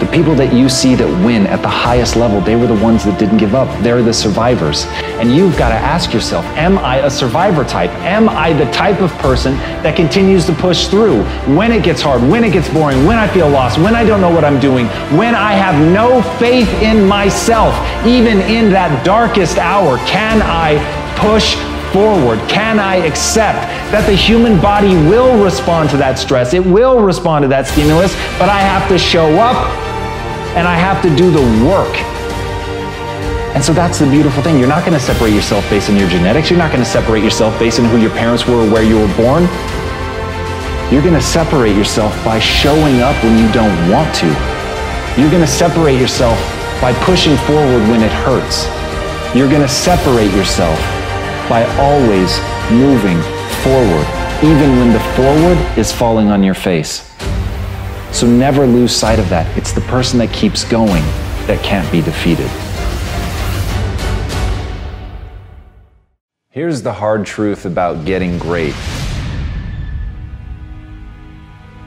The 0.00 0.06
people 0.08 0.34
that 0.34 0.52
you 0.52 0.68
see 0.68 0.94
that 0.96 1.08
win 1.24 1.46
at 1.46 1.62
the 1.62 1.68
highest 1.68 2.14
level, 2.14 2.42
they 2.42 2.54
were 2.54 2.66
the 2.66 2.74
ones 2.74 3.04
that 3.04 3.18
didn't 3.18 3.38
give 3.38 3.54
up. 3.54 3.68
They're 3.82 4.02
the 4.02 4.12
survivors. 4.12 4.84
And 5.18 5.34
you've 5.34 5.56
got 5.56 5.70
to 5.70 5.76
ask 5.76 6.12
yourself 6.12 6.44
Am 6.58 6.76
I 6.76 6.96
a 6.98 7.10
survivor 7.10 7.64
type? 7.64 7.88
Am 8.00 8.28
I 8.28 8.52
the 8.52 8.70
type 8.70 9.00
of 9.00 9.10
person 9.12 9.54
that 9.82 9.96
continues 9.96 10.44
to 10.46 10.52
push 10.52 10.88
through 10.88 11.22
when 11.56 11.72
it 11.72 11.82
gets 11.82 12.02
hard, 12.02 12.20
when 12.22 12.44
it 12.44 12.52
gets 12.52 12.68
boring, 12.68 13.06
when 13.06 13.16
I 13.16 13.26
feel 13.28 13.48
lost, 13.48 13.78
when 13.78 13.94
I 13.94 14.04
don't 14.04 14.20
know 14.20 14.30
what 14.30 14.44
I'm 14.44 14.60
doing, 14.60 14.86
when 15.16 15.34
I 15.34 15.52
have 15.52 15.74
no 15.90 16.20
faith 16.38 16.68
in 16.82 17.06
myself, 17.06 17.74
even 18.06 18.40
in 18.42 18.70
that 18.72 19.06
darkest 19.06 19.56
hour? 19.56 19.96
Can 20.06 20.42
I 20.42 20.76
push 21.16 21.56
forward? 21.92 22.38
Can 22.48 22.78
I 22.78 22.96
accept 22.96 23.66
that 23.92 24.06
the 24.06 24.14
human 24.14 24.60
body 24.60 24.94
will 25.08 25.42
respond 25.42 25.90
to 25.90 25.96
that 25.98 26.18
stress? 26.18 26.54
It 26.54 26.64
will 26.64 27.00
respond 27.00 27.42
to 27.44 27.48
that 27.48 27.66
stimulus, 27.66 28.14
but 28.38 28.48
I 28.48 28.60
have 28.60 28.88
to 28.88 28.98
show 28.98 29.28
up 29.38 29.58
and 30.56 30.66
I 30.66 30.74
have 30.74 31.02
to 31.02 31.10
do 31.14 31.30
the 31.30 31.42
work. 31.66 31.94
And 33.54 33.64
so 33.64 33.72
that's 33.72 33.98
the 33.98 34.06
beautiful 34.06 34.42
thing. 34.42 34.58
You're 34.58 34.68
not 34.68 34.86
going 34.86 34.98
to 34.98 35.04
separate 35.04 35.34
yourself 35.34 35.68
based 35.70 35.90
on 35.90 35.96
your 35.96 36.08
genetics. 36.08 36.50
You're 36.50 36.58
not 36.58 36.70
going 36.70 36.82
to 36.82 36.88
separate 36.88 37.24
yourself 37.24 37.58
based 37.58 37.80
on 37.80 37.86
who 37.86 37.98
your 37.98 38.10
parents 38.10 38.46
were 38.46 38.62
or 38.62 38.70
where 38.70 38.84
you 38.84 38.98
were 38.98 39.14
born. 39.16 39.44
You're 40.90 41.02
going 41.02 41.18
to 41.18 41.22
separate 41.22 41.76
yourself 41.76 42.14
by 42.24 42.38
showing 42.38 43.00
up 43.00 43.14
when 43.22 43.38
you 43.38 43.50
don't 43.52 43.74
want 43.90 44.14
to. 44.22 44.26
You're 45.18 45.30
going 45.30 45.42
to 45.42 45.50
separate 45.50 45.98
yourself 45.98 46.38
by 46.80 46.92
pushing 47.04 47.36
forward 47.46 47.82
when 47.90 48.02
it 48.02 48.12
hurts. 48.12 48.66
You're 49.36 49.50
going 49.50 49.62
to 49.62 49.68
separate 49.68 50.32
yourself 50.34 50.78
by 51.50 51.64
always 51.78 52.38
moving 52.70 53.20
forward, 53.64 54.06
even 54.40 54.70
when 54.78 54.92
the 54.92 55.00
forward 55.16 55.58
is 55.76 55.90
falling 55.90 56.28
on 56.28 56.44
your 56.44 56.54
face. 56.54 57.12
So 58.12 58.24
never 58.28 58.68
lose 58.68 58.94
sight 58.94 59.18
of 59.18 59.28
that. 59.30 59.44
It's 59.58 59.72
the 59.72 59.80
person 59.82 60.20
that 60.20 60.32
keeps 60.32 60.62
going 60.62 61.02
that 61.48 61.60
can't 61.64 61.90
be 61.90 62.02
defeated. 62.02 62.48
Here's 66.50 66.82
the 66.82 66.92
hard 66.92 67.26
truth 67.26 67.66
about 67.66 68.04
getting 68.04 68.38
great 68.38 68.74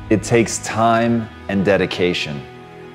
it 0.10 0.22
takes 0.22 0.58
time 0.60 1.28
and 1.48 1.64
dedication. 1.64 2.42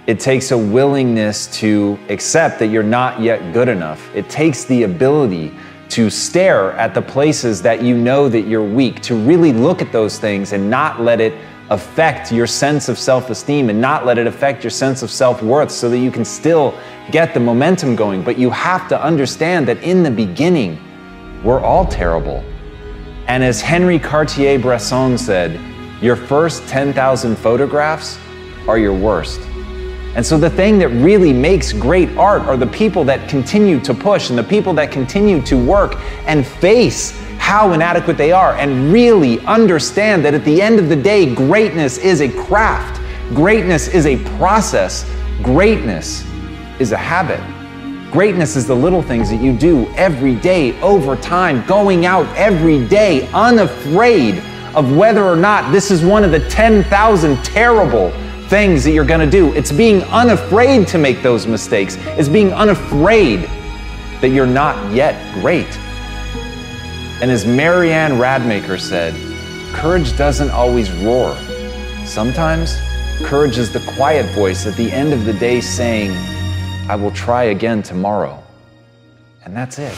It 0.07 0.21
takes 0.21 0.53
a 0.53 0.59
willingness 0.59 1.47
to 1.59 1.99
accept 2.11 2.59
that 2.59 2.69
you're 2.69 2.83
not 2.83 3.21
yet 3.21 3.53
good 3.53 3.69
enough. 3.69 4.15
It 4.15 4.29
takes 4.29 4.65
the 4.65 4.85
ability 4.85 5.53
to 5.91 6.11
stare 6.11 6.73
at 6.73 6.95
the 6.95 7.03
places 7.03 7.63
that 7.63 7.83
you 7.83 7.97
know 7.97 8.29
that 8.29 8.43
you're 8.43 8.63
weak, 8.63 9.01
to 9.03 9.15
really 9.15 9.53
look 9.53 9.81
at 9.81 9.91
those 9.91 10.19
things 10.19 10.53
and 10.53 10.69
not 10.69 11.01
let 11.01 11.21
it 11.21 11.35
affect 11.71 12.33
your 12.33 12.47
sense 12.47 12.89
of 12.89 12.99
self 12.99 13.31
esteem 13.31 13.71
and 13.71 13.81
not 13.81 14.07
let 14.07 14.19
it 14.19 14.27
affect 14.27 14.63
your 14.65 14.71
sense 14.71 15.03
of 15.03 15.11
self 15.11 15.43
worth 15.43 15.71
so 15.71 15.89
that 15.89 15.99
you 15.99 16.11
can 16.11 16.25
still 16.25 16.79
get 17.11 17.35
the 17.35 17.41
momentum 17.41 17.97
going. 17.97 18.23
But 18.23 18.39
you 18.39 18.51
have 18.51 18.89
to 18.89 19.03
understand 19.03 19.67
that 19.69 19.83
in 19.83 20.03
the 20.03 20.11
beginning, 20.11 20.79
we're 21.43 21.61
all 21.61 21.87
terrible. 21.87 22.45
And 23.27 23.45
as 23.45 23.61
Henri 23.61 23.99
Cartier 23.99 24.59
Bresson 24.59 25.19
said, 25.19 25.61
your 26.03 26.17
first 26.17 26.67
10,000 26.69 27.37
photographs 27.37 28.19
are 28.67 28.79
your 28.79 28.95
worst. 28.95 29.41
And 30.15 30.25
so 30.25 30.39
the 30.39 30.51
thing 30.51 30.79
that 30.79 30.89
really 30.89 31.33
makes 31.33 31.73
great 31.73 32.09
art 32.17 32.43
are 32.43 32.57
the 32.57 32.67
people 32.67 33.05
that 33.05 33.29
continue 33.29 33.79
to 33.81 33.95
push 33.95 34.31
and 34.31 34.39
the 34.39 34.45
people 34.45 34.73
that 34.75 34.91
continue 34.91 35.41
to 35.43 35.57
work 35.57 35.95
and 36.27 36.47
face 36.47 37.19
how 37.39 37.73
inadequate 37.73 38.17
they 38.17 38.33
are 38.33 38.57
and 38.57 38.93
really 38.93 39.41
understand 39.47 40.25
that 40.25 40.35
at 40.35 40.45
the 40.45 40.61
end 40.61 40.79
of 40.79 40.89
the 40.89 40.97
day, 40.97 41.35
greatness 41.35 41.99
is 41.99 42.21
a 42.21 42.29
craft, 42.29 43.01
greatness 43.35 43.89
is 43.89 44.07
a 44.07 44.23
process, 44.37 45.09
greatness 45.43 46.25
is 46.81 46.93
a 46.93 46.97
habit. 46.97 47.41
Greatness 48.13 48.57
is 48.57 48.67
the 48.67 48.75
little 48.75 49.03
things 49.03 49.29
that 49.29 49.41
you 49.43 49.57
do 49.57 49.87
every 49.89 50.35
day, 50.37 50.81
over 50.81 51.15
time, 51.17 51.65
going 51.67 52.07
out 52.07 52.27
every 52.37 52.87
day, 52.89 53.29
unafraid 53.33 54.43
of 54.75 54.97
whether 54.97 55.25
or 55.25 55.37
not 55.37 55.71
this 55.73 55.91
is 55.91 56.03
one 56.03 56.25
of 56.25 56.31
the 56.31 56.41
10,000 56.49 57.45
terrible 57.45 58.11
things 58.49 58.83
that 58.85 58.93
you're 58.93 59.05
going 59.05 59.21
to 59.21 59.31
do. 59.31 59.53
It's 59.53 59.71
being 59.71 60.03
unafraid 60.05 60.89
to 60.89 60.99
make 60.99 61.23
those 61.23 61.47
mistakes. 61.47 61.97
It's 62.19 62.29
being 62.29 62.53
unafraid 62.53 63.41
that 64.21 64.31
you're 64.31 64.47
not 64.47 64.93
yet 64.93 65.15
great. 65.35 65.79
And 67.21 67.31
as 67.31 67.45
Mary 67.45 67.93
Anne 67.93 68.13
Radmacher 68.13 68.81
said, 68.81 69.15
courage 69.75 70.17
doesn't 70.17 70.51
always 70.51 70.91
roar. 71.03 71.37
Sometimes 72.07 72.79
courage 73.23 73.59
is 73.59 73.71
the 73.71 73.81
quiet 73.97 74.25
voice 74.35 74.67
at 74.67 74.75
the 74.77 74.91
end 74.91 75.13
of 75.13 75.25
the 75.27 75.35
day 75.35 75.61
saying, 75.61 76.13
I 76.89 76.97
will 76.97 77.11
try 77.11 77.45
again 77.45 77.83
tomorrow. 77.83 78.43
And 79.45 79.55
that's 79.55 79.79
it. 79.79 79.93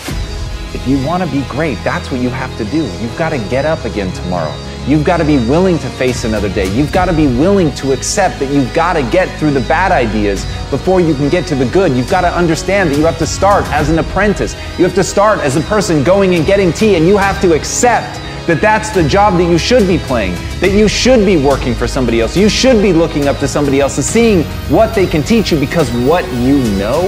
If 0.74 0.86
you 0.88 1.04
want 1.06 1.22
to 1.22 1.30
be 1.30 1.44
great, 1.48 1.78
that's 1.84 2.10
what 2.10 2.20
you 2.20 2.30
have 2.30 2.56
to 2.58 2.64
do. 2.64 2.84
You've 3.00 3.16
got 3.16 3.30
to 3.30 3.38
get 3.48 3.64
up 3.64 3.84
again 3.84 4.12
tomorrow. 4.12 4.69
You've 4.86 5.04
got 5.04 5.18
to 5.18 5.24
be 5.24 5.36
willing 5.46 5.78
to 5.78 5.88
face 5.90 6.24
another 6.24 6.48
day. 6.48 6.72
You've 6.74 6.92
got 6.92 7.04
to 7.04 7.12
be 7.12 7.26
willing 7.26 7.72
to 7.76 7.92
accept 7.92 8.38
that 8.40 8.52
you've 8.52 8.72
got 8.74 8.94
to 8.94 9.02
get 9.02 9.38
through 9.38 9.52
the 9.52 9.60
bad 9.60 9.92
ideas 9.92 10.44
before 10.70 11.00
you 11.00 11.14
can 11.14 11.28
get 11.28 11.46
to 11.48 11.54
the 11.54 11.66
good. 11.66 11.92
You've 11.92 12.10
got 12.10 12.22
to 12.22 12.34
understand 12.34 12.90
that 12.90 12.98
you 12.98 13.04
have 13.04 13.18
to 13.18 13.26
start 13.26 13.66
as 13.66 13.90
an 13.90 13.98
apprentice. 13.98 14.54
You 14.78 14.84
have 14.84 14.94
to 14.94 15.04
start 15.04 15.38
as 15.40 15.56
a 15.56 15.60
person 15.62 16.02
going 16.02 16.34
and 16.34 16.46
getting 16.46 16.72
tea, 16.72 16.96
and 16.96 17.06
you 17.06 17.16
have 17.18 17.40
to 17.42 17.52
accept 17.52 18.20
that 18.46 18.60
that's 18.60 18.90
the 18.90 19.06
job 19.06 19.34
that 19.34 19.44
you 19.44 19.58
should 19.58 19.86
be 19.86 19.98
playing, 19.98 20.34
that 20.60 20.72
you 20.72 20.88
should 20.88 21.24
be 21.26 21.36
working 21.36 21.74
for 21.74 21.86
somebody 21.86 22.20
else. 22.20 22.36
You 22.36 22.48
should 22.48 22.82
be 22.82 22.92
looking 22.92 23.28
up 23.28 23.38
to 23.38 23.48
somebody 23.48 23.80
else 23.80 23.96
and 23.96 24.04
seeing 24.04 24.44
what 24.72 24.94
they 24.94 25.06
can 25.06 25.22
teach 25.22 25.52
you 25.52 25.60
because 25.60 25.90
what 26.08 26.26
you 26.32 26.58
know 26.78 27.02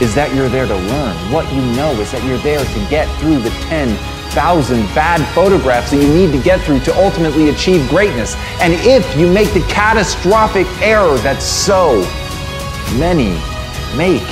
is 0.00 0.14
that 0.14 0.32
you're 0.34 0.48
there 0.48 0.66
to 0.66 0.76
learn. 0.76 1.32
What 1.32 1.52
you 1.52 1.60
know 1.74 1.90
is 2.00 2.12
that 2.12 2.22
you're 2.24 2.38
there 2.38 2.64
to 2.64 2.86
get 2.88 3.08
through 3.18 3.40
the 3.40 3.50
10 3.68 4.15
thousand 4.36 4.84
bad 4.92 5.24
photographs 5.32 5.90
that 5.90 5.96
you 5.96 6.12
need 6.12 6.30
to 6.30 6.36
get 6.44 6.60
through 6.60 6.78
to 6.80 6.92
ultimately 7.00 7.48
achieve 7.48 7.80
greatness. 7.88 8.36
And 8.60 8.76
if 8.84 9.00
you 9.16 9.32
make 9.32 9.48
the 9.56 9.64
catastrophic 9.64 10.68
error 10.84 11.16
that 11.24 11.40
so 11.40 12.04
many 13.00 13.32
make, 13.96 14.28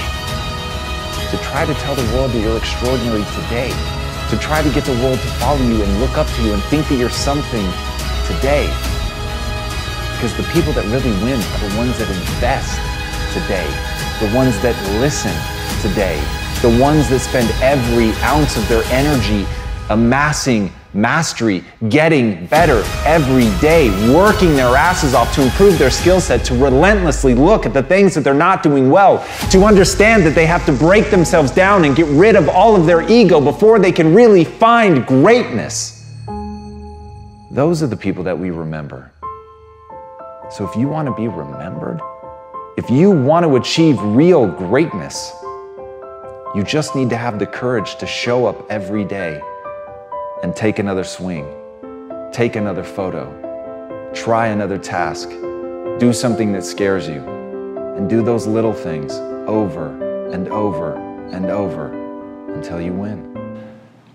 to 1.33 1.41
try 1.41 1.65
to 1.65 1.73
tell 1.81 1.97
the 1.97 2.05
world 2.13 2.37
that 2.37 2.41
you're 2.45 2.61
extraordinary 2.61 3.25
today, 3.33 3.73
to 4.29 4.37
try 4.45 4.61
to 4.61 4.69
get 4.77 4.85
the 4.85 4.93
world 5.01 5.17
to 5.17 5.31
follow 5.41 5.65
you 5.65 5.81
and 5.81 5.89
look 6.05 6.21
up 6.21 6.29
to 6.37 6.41
you 6.45 6.53
and 6.53 6.61
think 6.69 6.85
that 6.93 7.01
you're 7.01 7.09
something 7.09 7.65
today. 8.29 8.69
Because 10.21 10.37
the 10.37 10.45
people 10.53 10.77
that 10.77 10.85
really 10.93 11.17
win 11.25 11.41
are 11.41 11.63
the 11.65 11.73
ones 11.81 11.97
that 11.97 12.13
invest 12.13 12.77
today, 13.33 13.65
the 14.21 14.29
ones 14.37 14.53
that 14.61 14.77
listen 15.01 15.33
today, 15.81 16.21
the 16.61 16.77
ones 16.77 17.09
that 17.09 17.25
spend 17.25 17.49
every 17.65 18.13
ounce 18.21 18.61
of 18.61 18.69
their 18.69 18.85
energy 18.93 19.49
amassing 19.91 20.73
mastery, 20.95 21.65
getting 21.89 22.47
better 22.47 22.83
every 23.05 23.51
day, 23.61 23.91
working 24.15 24.55
their 24.55 24.77
asses 24.77 25.15
off 25.15 25.35
to 25.35 25.43
improve 25.43 25.79
their 25.79 25.91
skill 25.91 26.21
set, 26.21 26.45
to 26.45 26.55
relentlessly 26.55 27.35
look 27.35 27.67
at 27.67 27.75
the 27.75 27.83
things 27.83 28.15
that 28.15 28.23
they're 28.23 28.33
not 28.33 28.63
doing 28.63 28.91
well, 28.91 29.27
to 29.51 29.65
understand 29.65 30.25
that 30.25 30.35
they 30.35 30.47
have 30.47 30.65
to 30.67 30.73
break 30.73 31.11
themselves 31.11 31.51
down 31.51 31.85
and 31.85 31.97
get 31.97 32.07
rid 32.07 32.37
of 32.37 32.49
all 32.49 32.77
of 32.77 32.87
their 32.87 33.03
ego 33.11 33.41
before 33.41 33.79
they 33.79 33.93
can 33.93 34.15
really 34.15 34.45
find 34.45 35.05
greatness. 35.07 36.13
Those 37.51 37.83
are 37.83 37.87
the 37.87 37.97
people 37.97 38.25
that 38.25 38.39
we 38.39 38.51
remember. 38.51 39.13
So 40.51 40.69
if 40.69 40.77
you 40.77 40.89
want 40.89 41.09
to 41.09 41.15
be 41.15 41.29
remembered, 41.29 42.01
if 42.77 42.91
you 42.91 43.11
want 43.11 43.45
to 43.45 43.57
achieve 43.57 44.01
real 44.01 44.47
greatness, 44.47 45.33
you 46.55 46.63
just 46.65 46.95
need 46.95 47.11
to 47.11 47.17
have 47.17 47.39
the 47.39 47.47
courage 47.47 47.97
to 47.97 48.07
show 48.07 48.47
up 48.47 48.71
every 48.71 49.05
day 49.05 49.41
and 50.45 50.55
take 50.55 50.79
another 50.79 51.05
swing, 51.05 51.49
take 52.31 52.55
another 52.55 52.85
photo, 52.85 53.25
try 54.13 54.49
another 54.49 54.77
task, 54.77 55.31
do 55.99 56.13
something 56.13 56.53
that 56.53 56.63
scares 56.63 57.09
you, 57.09 57.25
and 57.97 58.11
do 58.11 58.23
those 58.23 58.47
little 58.47 58.75
things 58.75 59.15
over 59.49 59.87
and 60.33 60.49
over 60.49 60.97
and 61.33 61.47
over 61.47 61.95
until 62.53 62.79
you 62.79 62.93
win. 62.93 63.65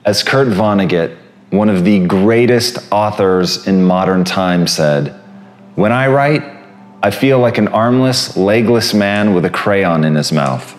As 0.06 0.22
Kurt 0.22 0.50
Vonnegut, 0.50 1.18
one 1.50 1.68
of 1.68 1.84
the 1.84 2.06
greatest 2.06 2.78
authors 2.92 3.66
in 3.66 3.84
modern 3.84 4.24
times, 4.24 4.72
said, 4.72 5.20
When 5.74 5.92
I 5.92 6.10
write, 6.10 6.44
I 7.02 7.10
feel 7.10 7.40
like 7.40 7.58
an 7.58 7.70
armless, 7.70 8.38
legless 8.38 8.94
man 8.94 9.34
with 9.34 9.46
a 9.46 9.50
crayon 9.50 10.04
in 10.04 10.14
his 10.14 10.32
mouth. 10.32 10.78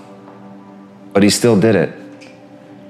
But 1.12 1.24
he 1.24 1.30
still 1.30 1.58
did 1.58 1.74
it. 1.74 1.99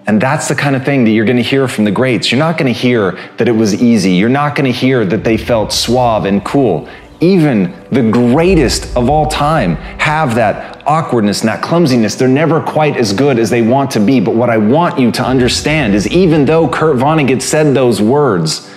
And 0.06 0.20
that's 0.20 0.48
the 0.48 0.54
kind 0.54 0.74
of 0.74 0.84
thing 0.84 1.04
that 1.04 1.10
you're 1.10 1.24
going 1.24 1.36
to 1.36 1.42
hear 1.42 1.68
from 1.68 1.84
the 1.84 1.90
greats. 1.90 2.32
You're 2.32 2.38
not 2.38 2.58
going 2.58 2.72
to 2.72 2.78
hear 2.78 3.12
that 3.36 3.48
it 3.48 3.52
was 3.52 3.80
easy. 3.80 4.12
You're 4.12 4.28
not 4.28 4.56
going 4.56 4.70
to 4.70 4.76
hear 4.76 5.04
that 5.04 5.24
they 5.24 5.36
felt 5.36 5.72
suave 5.72 6.24
and 6.24 6.44
cool. 6.44 6.88
Even 7.20 7.74
the 7.90 8.10
greatest 8.10 8.96
of 8.96 9.10
all 9.10 9.26
time 9.26 9.76
have 9.98 10.34
that 10.36 10.82
awkwardness 10.86 11.40
and 11.40 11.48
that 11.48 11.62
clumsiness. 11.62 12.14
They're 12.14 12.28
never 12.28 12.62
quite 12.62 12.96
as 12.96 13.12
good 13.12 13.38
as 13.38 13.50
they 13.50 13.62
want 13.62 13.90
to 13.92 14.00
be. 14.00 14.20
But 14.20 14.34
what 14.34 14.48
I 14.48 14.56
want 14.56 14.98
you 14.98 15.12
to 15.12 15.22
understand 15.22 15.94
is 15.94 16.08
even 16.08 16.46
though 16.46 16.66
Kurt 16.68 16.96
Vonnegut 16.96 17.42
said 17.42 17.74
those 17.74 18.00
words, 18.00 18.72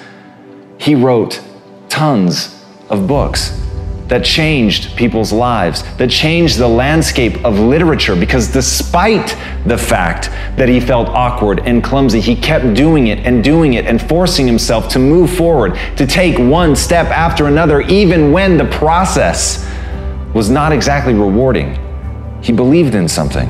he 0.77 0.93
wrote 0.93 1.41
tons 1.87 2.63
of 2.89 3.07
books 3.07 3.59
that 4.13 4.23
changed 4.23 4.95
people's 4.95 5.33
lives, 5.33 5.81
that 5.97 6.07
changed 6.07 6.59
the 6.59 6.67
landscape 6.67 7.43
of 7.43 7.57
literature 7.57 8.15
because 8.15 8.47
despite 8.47 9.35
the 9.65 9.75
fact 9.75 10.29
that 10.55 10.69
he 10.69 10.79
felt 10.79 11.09
awkward 11.09 11.61
and 11.61 11.83
clumsy, 11.83 12.19
he 12.19 12.35
kept 12.35 12.75
doing 12.75 13.07
it 13.07 13.17
and 13.25 13.43
doing 13.43 13.73
it 13.73 13.87
and 13.87 13.99
forcing 13.99 14.45
himself 14.45 14.87
to 14.87 14.99
move 14.99 15.35
forward, 15.35 15.73
to 15.97 16.05
take 16.05 16.37
one 16.37 16.75
step 16.75 17.07
after 17.07 17.47
another, 17.47 17.81
even 17.81 18.31
when 18.31 18.55
the 18.55 18.65
process 18.65 19.67
was 20.35 20.47
not 20.47 20.71
exactly 20.71 21.15
rewarding. 21.15 21.75
He 22.43 22.53
believed 22.53 22.93
in 22.93 23.07
something. 23.07 23.49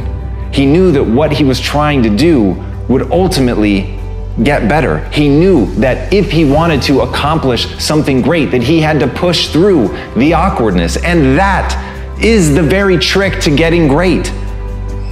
He 0.54 0.66
knew 0.66 0.94
that 0.94 1.04
what 1.04 1.34
he 1.34 1.44
was 1.44 1.60
trying 1.60 2.02
to 2.04 2.10
do 2.10 2.52
would 2.88 3.12
ultimately 3.12 4.00
get 4.42 4.68
better. 4.68 5.08
He 5.10 5.30
knew 5.30 5.74
that 5.76 6.12
if 6.12 6.32
he 6.32 6.44
wanted 6.44 6.82
to 6.84 7.02
accomplish 7.02 7.68
something 7.80 8.22
great, 8.22 8.50
that 8.52 8.64
he 8.64 8.80
had 8.80 9.00
to 9.00 9.08
push 9.08 9.50
through 9.50 9.90
the 10.16 10.34
awkwardness. 10.34 10.98
And 10.98 11.38
that 11.38 12.20
is 12.24 12.56
the 12.56 12.64
very 12.64 12.98
trick 12.98 13.40
to 13.42 13.56
getting 13.56 13.88
great. 13.88 14.32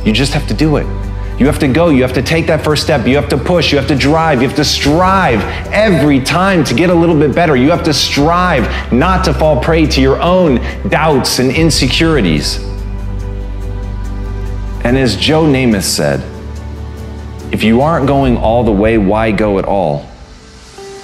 You 0.04 0.12
just 0.12 0.34
have 0.34 0.48
to 0.48 0.54
do 0.54 0.78
it. 0.78 0.88
You 1.40 1.48
have 1.48 1.60
to 1.60 1.68
go, 1.68 1.90
you 1.90 2.04
have 2.04 2.14
to 2.14 2.22
take 2.22 2.46
that 2.48 2.64
first 2.64 2.84
step, 2.84 3.08
you 3.08 3.16
have 3.16 3.30
to 3.30 3.38
push, 3.38 3.72
you 3.72 3.78
have 3.80 3.88
to 3.88 3.96
drive, 3.96 4.42
you 4.42 4.48
have 4.48 4.58
to 4.58 4.66
strive 4.66 5.42
every 5.72 6.22
time 6.22 6.64
to 6.66 6.74
get 6.76 6.92
a 6.92 6.94
little 6.94 7.18
bit 7.18 7.34
better. 7.34 7.56
You 7.56 7.72
have 7.72 7.84
to 7.86 7.94
strive 7.94 8.94
not 8.94 9.26
to 9.26 9.34
fall 9.34 9.60
prey 9.60 9.88
to 9.88 10.02
your 10.02 10.22
own 10.22 10.58
doubts 10.90 11.40
and 11.40 11.52
insecurities. 11.52 12.58
And 14.84 14.98
as 14.98 15.16
Joe 15.16 15.46
Namath 15.46 15.84
said, 15.84 16.22
if 17.62 17.66
you 17.66 17.82
aren't 17.82 18.08
going 18.08 18.38
all 18.38 18.64
the 18.64 18.72
way, 18.72 18.98
why 18.98 19.30
go 19.30 19.60
at 19.60 19.66
all? 19.66 20.11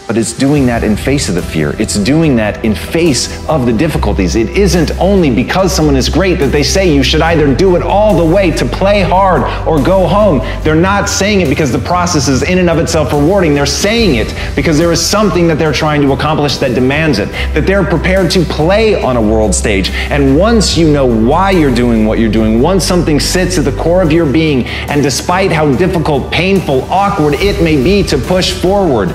But 0.07 0.17
it's 0.17 0.31
doing 0.31 0.65
that 0.67 0.85
in 0.85 0.95
face 0.95 1.27
of 1.27 1.35
the 1.35 1.41
fear. 1.41 1.75
It's 1.81 1.95
doing 1.95 2.37
that 2.37 2.63
in 2.63 2.73
face 2.73 3.45
of 3.49 3.65
the 3.65 3.73
difficulties. 3.73 4.37
It 4.37 4.49
isn't 4.51 4.91
only 5.01 5.29
because 5.29 5.75
someone 5.75 5.97
is 5.97 6.07
great 6.07 6.39
that 6.39 6.53
they 6.53 6.63
say 6.63 6.93
you 6.93 7.03
should 7.03 7.21
either 7.21 7.53
do 7.53 7.75
it 7.75 7.81
all 7.81 8.17
the 8.17 8.33
way 8.33 8.51
to 8.51 8.65
play 8.65 9.01
hard 9.01 9.43
or 9.67 9.83
go 9.83 10.07
home. 10.07 10.39
They're 10.63 10.75
not 10.75 11.09
saying 11.09 11.41
it 11.41 11.49
because 11.49 11.73
the 11.73 11.79
process 11.79 12.29
is 12.29 12.43
in 12.43 12.57
and 12.57 12.69
of 12.69 12.77
itself 12.77 13.11
rewarding. 13.11 13.53
They're 13.53 13.65
saying 13.65 14.15
it 14.15 14.33
because 14.55 14.77
there 14.77 14.93
is 14.93 15.05
something 15.05 15.45
that 15.49 15.59
they're 15.59 15.73
trying 15.73 16.01
to 16.03 16.13
accomplish 16.13 16.55
that 16.57 16.73
demands 16.73 17.19
it, 17.19 17.27
that 17.53 17.67
they're 17.67 17.83
prepared 17.83 18.31
to 18.31 18.45
play 18.45 19.01
on 19.01 19.17
a 19.17 19.21
world 19.21 19.53
stage. 19.53 19.89
And 19.89 20.37
once 20.37 20.77
you 20.77 20.89
know 20.89 21.05
why 21.05 21.51
you're 21.51 21.75
doing 21.75 22.05
what 22.05 22.17
you're 22.17 22.31
doing, 22.31 22.61
once 22.61 22.85
something 22.85 23.19
sits 23.19 23.57
at 23.57 23.65
the 23.65 23.75
core 23.75 24.01
of 24.01 24.13
your 24.13 24.25
being, 24.25 24.67
and 24.87 25.03
despite 25.03 25.51
how 25.51 25.75
difficult, 25.75 26.31
painful, 26.31 26.83
awkward 26.83 27.33
it 27.33 27.61
may 27.61 27.75
be 27.75 28.07
to 28.07 28.17
push 28.17 28.53
forward, 28.53 29.13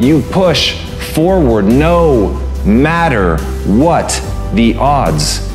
you 0.00 0.22
push 0.30 0.78
forward 1.12 1.64
no 1.64 2.34
matter 2.64 3.38
what 3.66 4.08
the 4.54 4.76
odds. 4.76 5.46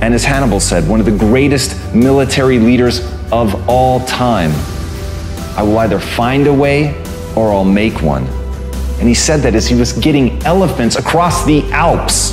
And 0.00 0.14
as 0.14 0.24
Hannibal 0.24 0.60
said, 0.60 0.88
one 0.88 1.00
of 1.00 1.06
the 1.06 1.16
greatest 1.16 1.94
military 1.94 2.58
leaders 2.58 3.00
of 3.32 3.68
all 3.68 4.00
time, 4.06 4.52
I 5.56 5.62
will 5.62 5.78
either 5.78 5.98
find 5.98 6.46
a 6.46 6.52
way 6.52 7.02
or 7.34 7.52
I'll 7.52 7.64
make 7.64 8.00
one. 8.00 8.24
And 9.00 9.08
he 9.08 9.14
said 9.14 9.40
that 9.40 9.54
as 9.54 9.66
he 9.66 9.74
was 9.74 9.92
getting 9.92 10.40
elephants 10.44 10.96
across 10.96 11.44
the 11.44 11.68
Alps. 11.72 12.32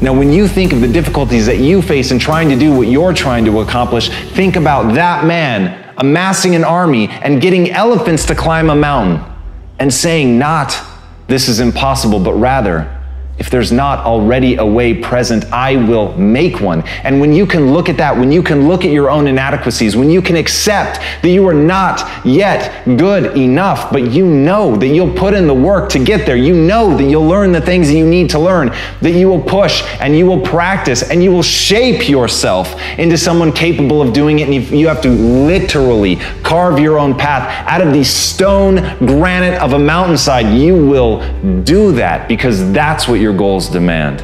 Now, 0.00 0.12
when 0.12 0.30
you 0.30 0.46
think 0.46 0.72
of 0.72 0.80
the 0.80 0.88
difficulties 0.88 1.46
that 1.46 1.58
you 1.58 1.80
face 1.82 2.10
in 2.12 2.18
trying 2.18 2.48
to 2.50 2.56
do 2.56 2.76
what 2.76 2.86
you're 2.86 3.14
trying 3.14 3.44
to 3.46 3.60
accomplish, 3.60 4.10
think 4.34 4.56
about 4.56 4.94
that 4.94 5.24
man 5.24 5.92
amassing 5.98 6.54
an 6.54 6.64
army 6.64 7.08
and 7.08 7.40
getting 7.40 7.70
elephants 7.70 8.26
to 8.26 8.34
climb 8.34 8.68
a 8.68 8.76
mountain 8.76 9.35
and 9.78 9.92
saying 9.92 10.38
not, 10.38 10.80
this 11.26 11.48
is 11.48 11.60
impossible, 11.60 12.20
but 12.20 12.34
rather, 12.34 12.95
if 13.38 13.50
there's 13.50 13.70
not 13.70 13.98
already 14.06 14.56
a 14.56 14.64
way 14.64 14.94
present, 14.94 15.44
I 15.52 15.76
will 15.76 16.16
make 16.16 16.60
one. 16.60 16.82
And 17.04 17.20
when 17.20 17.34
you 17.34 17.44
can 17.46 17.72
look 17.72 17.90
at 17.90 17.98
that, 17.98 18.16
when 18.16 18.32
you 18.32 18.42
can 18.42 18.66
look 18.66 18.84
at 18.84 18.90
your 18.90 19.10
own 19.10 19.26
inadequacies, 19.26 19.94
when 19.94 20.08
you 20.10 20.22
can 20.22 20.36
accept 20.36 21.00
that 21.22 21.28
you 21.28 21.46
are 21.46 21.54
not 21.54 22.24
yet 22.24 22.86
good 22.96 23.36
enough, 23.36 23.92
but 23.92 24.10
you 24.10 24.26
know 24.26 24.74
that 24.76 24.88
you'll 24.88 25.12
put 25.12 25.34
in 25.34 25.46
the 25.46 25.54
work 25.54 25.90
to 25.90 26.02
get 26.02 26.24
there, 26.24 26.36
you 26.36 26.54
know 26.54 26.96
that 26.96 27.04
you'll 27.04 27.26
learn 27.26 27.52
the 27.52 27.60
things 27.60 27.88
that 27.88 27.96
you 27.96 28.06
need 28.06 28.30
to 28.30 28.38
learn, 28.38 28.68
that 29.02 29.12
you 29.12 29.28
will 29.28 29.42
push 29.42 29.82
and 30.00 30.16
you 30.16 30.24
will 30.24 30.40
practice 30.40 31.10
and 31.10 31.22
you 31.22 31.30
will 31.30 31.42
shape 31.42 32.08
yourself 32.08 32.80
into 32.98 33.18
someone 33.18 33.52
capable 33.52 34.00
of 34.00 34.14
doing 34.14 34.38
it. 34.38 34.48
And 34.48 34.54
you 34.70 34.88
have 34.88 35.02
to 35.02 35.10
literally 35.10 36.16
carve 36.42 36.78
your 36.78 36.98
own 36.98 37.14
path 37.14 37.68
out 37.68 37.86
of 37.86 37.92
the 37.92 38.02
stone 38.02 38.76
granite 39.06 39.60
of 39.60 39.74
a 39.74 39.78
mountainside. 39.78 40.58
You 40.58 40.86
will 40.86 41.20
do 41.64 41.92
that 41.92 42.28
because 42.28 42.72
that's 42.72 43.06
what 43.06 43.20
your 43.26 43.36
goals 43.36 43.68
demand. 43.68 44.20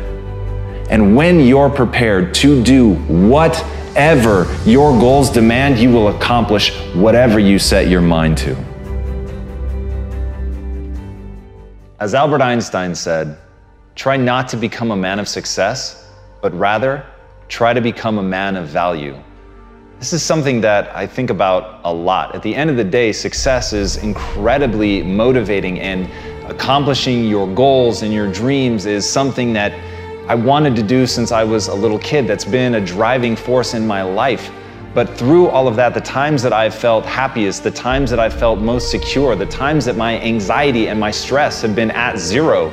And 0.88 1.16
when 1.16 1.40
you're 1.40 1.68
prepared 1.68 2.32
to 2.34 2.62
do 2.62 2.94
whatever 3.34 4.46
your 4.64 4.92
goals 5.00 5.28
demand, 5.28 5.80
you 5.80 5.90
will 5.90 6.16
accomplish 6.16 6.72
whatever 6.94 7.40
you 7.40 7.58
set 7.58 7.88
your 7.88 8.00
mind 8.00 8.38
to. 8.38 8.54
As 11.98 12.14
Albert 12.14 12.42
Einstein 12.42 12.94
said, 12.94 13.38
try 13.96 14.16
not 14.16 14.46
to 14.50 14.56
become 14.56 14.92
a 14.92 14.96
man 14.96 15.18
of 15.18 15.26
success, 15.26 16.08
but 16.40 16.56
rather 16.56 17.04
try 17.48 17.72
to 17.72 17.80
become 17.80 18.18
a 18.18 18.22
man 18.22 18.54
of 18.54 18.68
value. 18.68 19.20
This 19.98 20.12
is 20.12 20.22
something 20.22 20.60
that 20.60 20.94
I 20.96 21.08
think 21.08 21.30
about 21.30 21.80
a 21.82 21.92
lot. 21.92 22.36
At 22.36 22.42
the 22.42 22.54
end 22.54 22.70
of 22.70 22.76
the 22.76 22.84
day, 22.84 23.10
success 23.10 23.72
is 23.72 23.96
incredibly 23.96 25.02
motivating 25.02 25.80
and 25.80 26.08
accomplishing 26.46 27.24
your 27.24 27.46
goals 27.55 28.02
and 28.02 28.12
your 28.12 28.31
dreams 28.31 28.87
is 28.87 29.09
something 29.09 29.52
that 29.52 29.72
I 30.28 30.35
wanted 30.35 30.76
to 30.76 30.83
do 30.83 31.07
since 31.07 31.33
I 31.33 31.44
was 31.44 31.68
a 31.68 31.74
little 31.74 31.98
kid. 31.98 32.26
That's 32.26 32.44
been 32.44 32.74
a 32.74 32.81
driving 32.81 33.37
force 33.37 33.74
in 33.74 33.87
my 33.87 34.02
life. 34.02 34.50
But 34.94 35.09
through 35.16 35.48
all 35.48 35.68
of 35.68 35.76
that, 35.76 35.94
the 35.94 36.00
times 36.00 36.42
that 36.42 36.52
I've 36.52 36.74
felt 36.74 37.07
happiest, 37.07 37.64
the 37.64 37.70
times 37.70 38.11
that 38.11 38.20
I've 38.20 38.35
felt 38.35 38.61
most 38.61 38.90
secure, 38.90 39.35
the 39.35 39.46
times 39.46 39.85
that 39.87 39.96
my 39.96 40.20
anxiety 40.20 40.88
and 40.88 41.00
my 41.00 41.11
stress 41.11 41.62
have 41.62 41.74
been 41.74 41.90
at 41.90 42.18
zero, 42.18 42.70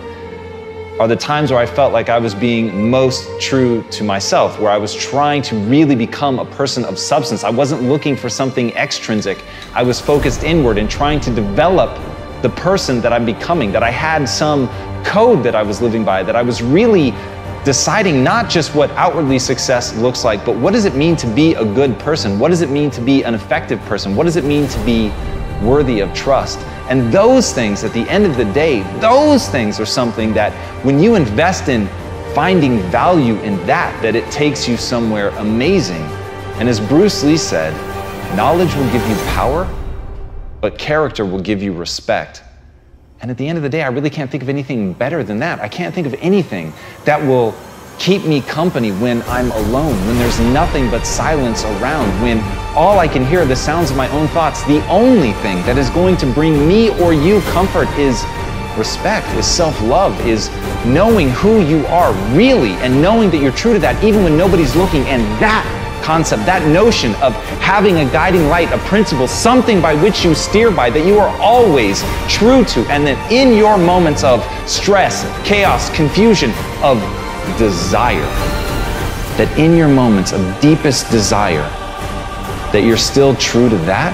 are 1.00 1.08
the 1.08 1.16
times 1.16 1.50
where 1.50 1.62
I 1.62 1.66
felt 1.66 1.94
like 1.94 2.10
I 2.10 2.20
was 2.20 2.36
being 2.36 2.90
most 2.90 3.26
true 3.40 3.84
to 3.92 4.04
myself, 4.04 4.60
where 4.60 4.70
I 4.70 4.78
was 4.78 4.94
trying 4.94 5.42
to 5.44 5.56
really 5.56 5.96
become 5.96 6.40
a 6.40 6.46
person 6.46 6.84
of 6.84 7.00
substance. 7.00 7.46
I 7.46 7.50
wasn't 7.50 7.84
looking 7.84 8.18
for 8.18 8.28
something 8.28 8.72
extrinsic. 8.72 9.42
I 9.74 9.82
was 9.82 10.02
focused 10.02 10.44
inward 10.44 10.78
and 10.78 10.90
trying 10.90 11.22
to 11.22 11.34
develop 11.34 11.98
the 12.42 12.50
person 12.50 13.02
that 13.02 13.12
I'm 13.12 13.26
becoming, 13.26 13.72
that 13.72 13.84
I 13.84 13.92
had 13.92 14.26
some 14.28 14.68
code 15.04 15.44
that 15.44 15.56
I 15.56 15.64
was 15.64 15.82
living 15.82 16.06
by, 16.06 16.24
that 16.24 16.36
I 16.36 16.42
was 16.42 16.62
really 16.62 17.14
deciding 17.66 18.24
not 18.24 18.50
just 18.50 18.74
what 18.74 18.90
outwardly 18.92 19.38
success 19.38 19.96
looks 19.98 20.24
like, 20.24 20.46
but 20.46 20.56
what 20.56 20.72
does 20.72 20.86
it 20.86 20.96
mean 20.96 21.16
to 21.18 21.28
be 21.28 21.54
a 21.56 21.66
good 21.66 22.00
person? 22.00 22.40
What 22.40 22.50
does 22.50 22.62
it 22.62 22.70
mean 22.70 22.90
to 22.92 23.02
be 23.02 23.24
an 23.24 23.34
effective 23.34 23.80
person? 23.82 24.16
What 24.16 24.24
does 24.24 24.38
it 24.38 24.46
mean 24.46 24.68
to 24.68 24.86
be 24.86 25.10
worthy 25.62 26.00
of 26.00 26.14
trust? 26.14 26.60
And 26.90 27.12
those 27.12 27.54
things, 27.54 27.84
at 27.84 27.94
the 27.94 28.10
end 28.10 28.26
of 28.26 28.38
the 28.38 28.46
day, 28.46 28.82
those 29.00 29.50
things 29.50 29.80
are 29.80 29.86
something 29.86 30.34
that 30.34 30.54
when 30.86 31.00
you 31.00 31.16
invest 31.16 31.68
in 31.68 31.88
finding 32.34 32.80
value 32.90 33.36
in 33.42 33.58
that, 33.66 34.02
that 34.02 34.16
it 34.16 34.30
takes 34.32 34.68
you 34.68 34.78
somewhere 34.78 35.30
amazing. 35.38 36.02
And 36.60 36.70
as 36.70 36.80
Bruce 36.80 37.24
Lee 37.24 37.38
said, 37.38 37.74
knowledge 38.36 38.74
will 38.76 38.92
give 38.92 39.06
you 39.08 39.16
power, 39.34 39.66
but 40.62 40.78
character 40.78 41.26
will 41.26 41.40
give 41.40 41.62
you 41.62 41.74
respect. 41.74 42.44
And 43.22 43.30
at 43.30 43.38
the 43.38 43.48
end 43.48 43.58
of 43.58 43.64
the 43.64 43.70
day, 43.70 43.84
I 43.84 43.88
really 43.88 44.10
can't 44.10 44.32
think 44.32 44.44
of 44.44 44.50
anything 44.50 44.94
better 44.94 45.24
than 45.24 45.40
that. 45.40 45.60
I 45.60 45.68
can't 45.68 45.94
think 45.94 46.08
of 46.08 46.14
anything 46.16 46.74
that 47.06 47.22
will 47.22 47.54
keep 48.00 48.24
me 48.24 48.40
company 48.40 48.92
when 48.92 49.22
I'm 49.24 49.52
alone, 49.52 49.94
when 50.08 50.18
there's 50.18 50.40
nothing 50.40 50.90
but 50.90 51.06
silence 51.06 51.66
around, 51.66 52.08
when 52.22 52.40
all 52.76 52.98
I 52.98 53.10
can 53.10 53.26
hear 53.26 53.42
are 53.42 53.46
the 53.46 53.58
sounds 53.58 53.92
of 53.92 53.98
my 53.98 54.10
own 54.12 54.30
thoughts. 54.30 54.64
The 54.64 54.86
only 54.88 55.34
thing 55.34 55.58
that 55.64 55.78
is 55.78 55.90
going 55.90 56.16
to 56.18 56.26
bring 56.34 56.66
me 56.66 56.98
or 57.02 57.14
you 57.14 57.42
comfort 57.52 57.90
is 57.98 58.24
respect, 58.78 59.28
is 59.36 59.46
self 59.46 59.80
love, 59.82 60.18
is 60.26 60.50
knowing 60.86 61.30
who 61.30 61.62
you 61.62 61.86
are 61.88 62.14
really 62.34 62.72
and 62.76 63.02
knowing 63.02 63.30
that 63.32 63.42
you're 63.42 63.52
true 63.52 63.74
to 63.74 63.80
that 63.80 64.02
even 64.02 64.24
when 64.24 64.38
nobody's 64.38 64.78
looking. 64.78 65.02
And 65.08 65.22
that 65.42 65.66
concept, 66.04 66.46
that 66.46 66.66
notion 66.68 67.16
of 67.16 67.34
having 67.60 67.98
a 67.98 68.06
guiding 68.12 68.48
light, 68.48 68.72
a 68.72 68.78
principle, 68.80 69.28
something 69.28 69.82
by 69.82 69.94
which 69.94 70.24
you 70.24 70.34
steer 70.36 70.72
by, 70.72 70.90
that 70.90 71.06
you 71.06 71.18
are 71.20 71.36
always 71.40 72.04
true 72.28 72.64
to, 72.66 72.82
and 72.92 73.06
that 73.06 73.32
in 73.32 73.56
your 73.58 73.78
moments 73.78 74.24
of 74.24 74.44
stress, 74.70 75.24
chaos, 75.48 75.90
confusion, 75.96 76.52
of 76.82 77.00
desire, 77.58 78.20
that 79.38 79.54
in 79.58 79.76
your 79.76 79.88
moments 79.88 80.32
of 80.32 80.62
deepest 80.62 81.10
desire, 81.12 81.68
that 82.72 82.84
you're 82.84 82.98
still 82.98 83.36
true 83.36 83.70
to 83.70 83.78
that, 83.78 84.14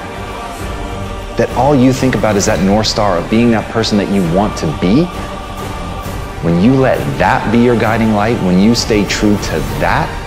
that 1.37 1.49
all 1.51 1.75
you 1.75 1.91
think 1.91 2.15
about 2.15 2.35
is 2.35 2.45
that 2.45 2.63
North 2.63 2.87
Star 2.87 3.17
of 3.17 3.29
being 3.29 3.51
that 3.51 3.69
person 3.71 3.97
that 3.97 4.09
you 4.09 4.21
want 4.33 4.57
to 4.57 4.67
be, 4.79 5.03
when 6.43 6.61
you 6.61 6.75
let 6.75 6.97
that 7.17 7.51
be 7.51 7.57
your 7.57 7.77
guiding 7.77 8.13
light, 8.13 8.37
when 8.43 8.59
you 8.59 8.75
stay 8.75 9.03
true 9.05 9.35
to 9.35 9.59
that, 9.81 10.24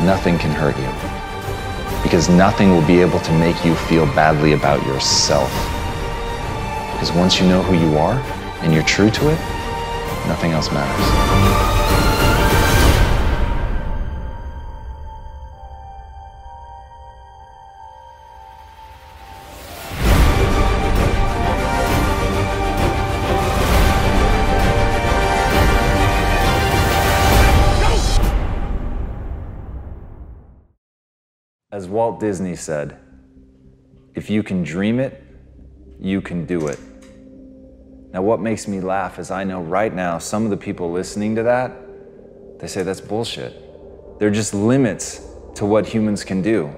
nothing 0.00 0.38
can 0.38 0.50
hurt 0.50 0.76
you. 0.78 2.02
Because 2.02 2.28
nothing 2.28 2.70
will 2.70 2.86
be 2.86 3.00
able 3.00 3.20
to 3.20 3.32
make 3.38 3.64
you 3.64 3.74
feel 3.74 4.06
badly 4.06 4.52
about 4.52 4.84
yourself. 4.86 5.50
Because 6.92 7.12
once 7.12 7.40
you 7.40 7.46
know 7.46 7.62
who 7.62 7.74
you 7.74 7.96
are 7.98 8.18
and 8.62 8.72
you're 8.72 8.82
true 8.84 9.10
to 9.10 9.28
it, 9.28 9.38
nothing 10.28 10.52
else 10.52 10.70
matters. 10.72 11.81
Walt 31.92 32.18
Disney 32.18 32.56
said, 32.56 32.98
if 34.14 34.28
you 34.28 34.42
can 34.42 34.62
dream 34.62 34.98
it, 34.98 35.22
you 36.00 36.20
can 36.20 36.46
do 36.46 36.68
it. 36.68 36.78
Now, 38.12 38.22
what 38.22 38.40
makes 38.40 38.68
me 38.68 38.80
laugh 38.80 39.18
is 39.18 39.30
I 39.30 39.44
know 39.44 39.62
right 39.62 39.94
now 39.94 40.18
some 40.18 40.44
of 40.44 40.50
the 40.50 40.56
people 40.56 40.90
listening 40.90 41.34
to 41.36 41.42
that, 41.44 41.72
they 42.58 42.66
say 42.66 42.82
that's 42.82 43.00
bullshit. 43.00 43.58
They're 44.18 44.30
just 44.30 44.52
limits 44.52 45.26
to 45.54 45.64
what 45.64 45.86
humans 45.86 46.24
can 46.24 46.42
do. 46.42 46.74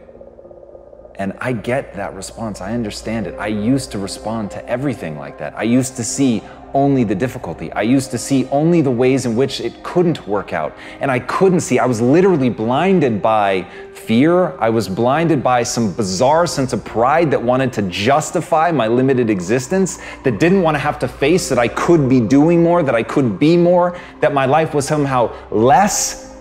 And 1.17 1.33
I 1.41 1.53
get 1.53 1.95
that 1.95 2.15
response. 2.15 2.61
I 2.61 2.73
understand 2.73 3.27
it. 3.27 3.39
I 3.39 3.49
used 3.49 3.93
to 3.93 3.99
respond 3.99 4.51
to 4.53 4.69
everything 4.69 5.19
like 5.19 5.39
that. 5.39 5.57
I 5.57 5.63
used 5.63 5.97
to 5.97 6.05
see 6.05 6.43
only 6.75 7.05
the 7.05 7.15
difficulty. 7.15 7.73
I 7.73 7.83
used 7.83 8.11
to 8.11 8.19
see 8.19 8.47
only 8.51 8.81
the 8.81 8.91
ways 8.91 9.25
in 9.27 9.37
which 9.37 9.61
it 9.61 9.83
couldn't 9.83 10.27
work 10.27 10.53
out. 10.53 10.77
And 11.01 11.11
I 11.11 11.21
couldn't 11.21 11.61
see. 11.61 11.79
I 11.79 11.87
was 11.87 12.01
literally 12.01 12.51
blinded 12.51 13.23
by 13.23 13.67
fear. 13.95 14.59
I 14.59 14.69
was 14.69 14.89
blinded 14.89 15.43
by 15.43 15.63
some 15.63 15.93
bizarre 15.93 16.47
sense 16.47 16.73
of 16.73 16.85
pride 16.85 17.31
that 17.31 17.43
wanted 17.43 17.73
to 17.75 17.83
justify 17.83 18.71
my 18.71 18.89
limited 18.89 19.31
existence, 19.31 20.01
that 20.25 20.39
didn't 20.39 20.63
want 20.63 20.75
to 20.75 20.79
have 20.81 20.99
to 20.99 21.09
face 21.09 21.49
that 21.49 21.59
I 21.59 21.69
could 21.69 22.09
be 22.09 22.21
doing 22.21 22.63
more, 22.63 22.83
that 22.83 22.95
I 22.95 23.03
could 23.03 23.39
be 23.39 23.57
more, 23.57 23.99
that 24.21 24.35
my 24.35 24.45
life 24.45 24.75
was 24.75 24.87
somehow 24.87 25.35
less 25.51 26.37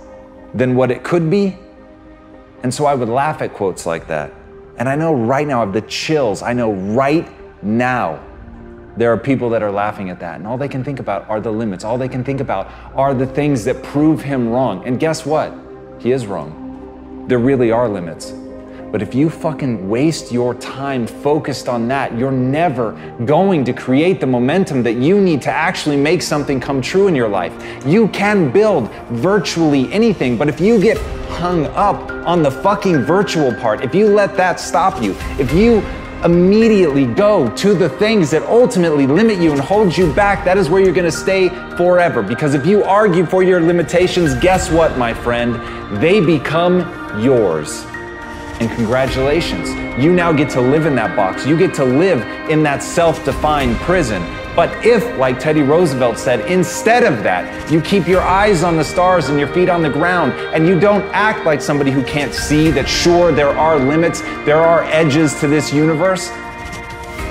than 0.54 0.76
what 0.76 0.92
it 0.92 1.04
could 1.04 1.30
be. 1.30 1.58
And 2.64 2.74
so 2.74 2.86
I 2.86 2.96
would 2.96 3.10
laugh 3.10 3.42
at 3.42 3.54
quotes 3.54 3.86
like 3.86 4.08
that. 4.08 4.34
And 4.78 4.90
I 4.90 4.96
know 4.96 5.14
right 5.14 5.48
now, 5.48 5.62
I 5.62 5.66
have 5.66 5.74
the 5.74 5.82
chills. 5.82 6.42
I 6.42 6.54
know 6.54 6.74
right 6.74 7.30
now 7.64 8.20
there 8.96 9.12
are 9.12 9.18
people 9.18 9.50
that 9.50 9.64
are 9.64 9.72
laughing 9.72 10.10
at 10.10 10.20
that. 10.20 10.36
And 10.36 10.46
all 10.46 10.58
they 10.58 10.68
can 10.68 10.84
think 10.84 11.00
about 11.00 11.28
are 11.30 11.42
the 11.42 11.52
limits. 11.52 11.84
All 11.84 11.98
they 11.98 12.10
can 12.10 12.24
think 12.24 12.40
about 12.40 12.72
are 12.96 13.14
the 13.14 13.26
things 13.26 13.64
that 13.66 13.82
prove 13.82 14.22
him 14.22 14.50
wrong. 14.50 14.86
And 14.86 15.00
guess 15.00 15.26
what? 15.26 15.54
He 16.00 16.12
is 16.12 16.28
wrong. 16.28 17.26
There 17.28 17.40
really 17.40 17.72
are 17.72 17.88
limits. 17.88 18.34
But 18.92 19.02
if 19.02 19.16
you 19.16 19.32
fucking 19.32 19.90
waste 19.90 20.32
your 20.32 20.54
time 20.54 21.08
focused 21.08 21.68
on 21.68 21.88
that, 21.88 22.16
you're 22.16 22.32
never 22.32 22.92
going 23.26 23.64
to 23.66 23.74
create 23.74 24.20
the 24.20 24.28
momentum 24.28 24.84
that 24.84 24.94
you 24.94 25.20
need 25.20 25.42
to 25.44 25.50
actually 25.50 25.98
make 25.98 26.22
something 26.22 26.60
come 26.60 26.80
true 26.80 27.08
in 27.08 27.16
your 27.16 27.28
life. 27.28 27.52
You 27.88 28.08
can 28.10 28.52
build 28.52 28.92
virtually 29.10 29.92
anything, 29.92 30.38
but 30.38 30.48
if 30.48 30.62
you 30.62 30.80
get 30.80 31.00
hung 31.28 31.66
up 31.68 32.12
on 32.28 32.44
the 32.44 32.52
fucking 32.52 33.02
virtual 33.02 33.52
part, 33.56 33.84
if 33.84 33.96
you 33.96 34.10
let 34.10 34.38
that 34.38 34.60
stop 34.60 35.02
you, 35.02 35.16
if 35.40 35.52
you 35.52 35.82
immediately 36.26 37.06
go 37.06 37.50
to 37.56 37.74
the 37.74 37.90
things 37.90 38.32
that 38.32 38.44
ultimately 38.44 39.08
limit 39.08 39.40
you 39.40 39.52
and 39.52 39.60
hold 39.60 39.96
you 39.96 40.14
back, 40.14 40.46
that 40.46 40.58
is 40.58 40.70
where 40.70 40.82
you're 40.82 40.94
going 40.94 41.06
to 41.06 41.12
stay 41.12 41.50
forever. 41.76 42.22
Because 42.22 42.54
if 42.54 42.66
you 42.66 42.84
argue 42.84 43.26
for 43.26 43.44
your 43.44 43.62
limitations, 43.62 44.34
guess 44.36 44.72
what, 44.72 44.98
my 44.98 45.14
friend? 45.14 45.56
They 46.02 46.20
become 46.20 46.80
yours. 47.22 47.86
And 48.60 48.70
congratulations, 48.72 49.70
you 50.02 50.14
now 50.14 50.32
get 50.32 50.50
to 50.52 50.62
live 50.62 50.86
in 50.86 50.96
that 50.96 51.16
box. 51.16 51.46
You 51.46 51.58
get 51.58 51.74
to 51.76 51.86
live 51.86 52.22
in 52.50 52.64
that 52.64 52.84
self 52.84 53.24
defined 53.26 53.76
prison. 53.78 54.22
But 54.56 54.86
if, 54.86 55.18
like 55.18 55.40
Teddy 55.40 55.62
Roosevelt 55.62 56.20
said, 56.20 56.42
instead 56.42 57.04
of 57.04 57.24
that, 57.24 57.72
you 57.72 57.82
keep 57.82 58.08
your 58.08 58.22
eyes 58.22 58.64
on 58.64 58.78
the 58.78 58.84
stars 58.84 59.30
and 59.30 59.40
your 59.40 59.48
feet 59.48 59.68
on 59.68 59.82
the 59.82 59.90
ground, 59.90 60.34
and 60.54 60.68
you 60.68 60.80
don't 60.80 61.04
act 61.14 61.46
like 61.46 61.62
somebody 61.62 61.90
who 61.92 62.04
can't 62.04 62.34
see 62.34 62.70
that 62.72 62.88
sure, 62.88 63.32
there 63.32 63.50
are 63.50 63.80
limits, 63.80 64.22
there 64.46 64.62
are 64.62 64.84
edges 64.84 65.40
to 65.40 65.48
this 65.48 65.74
universe, 65.74 66.30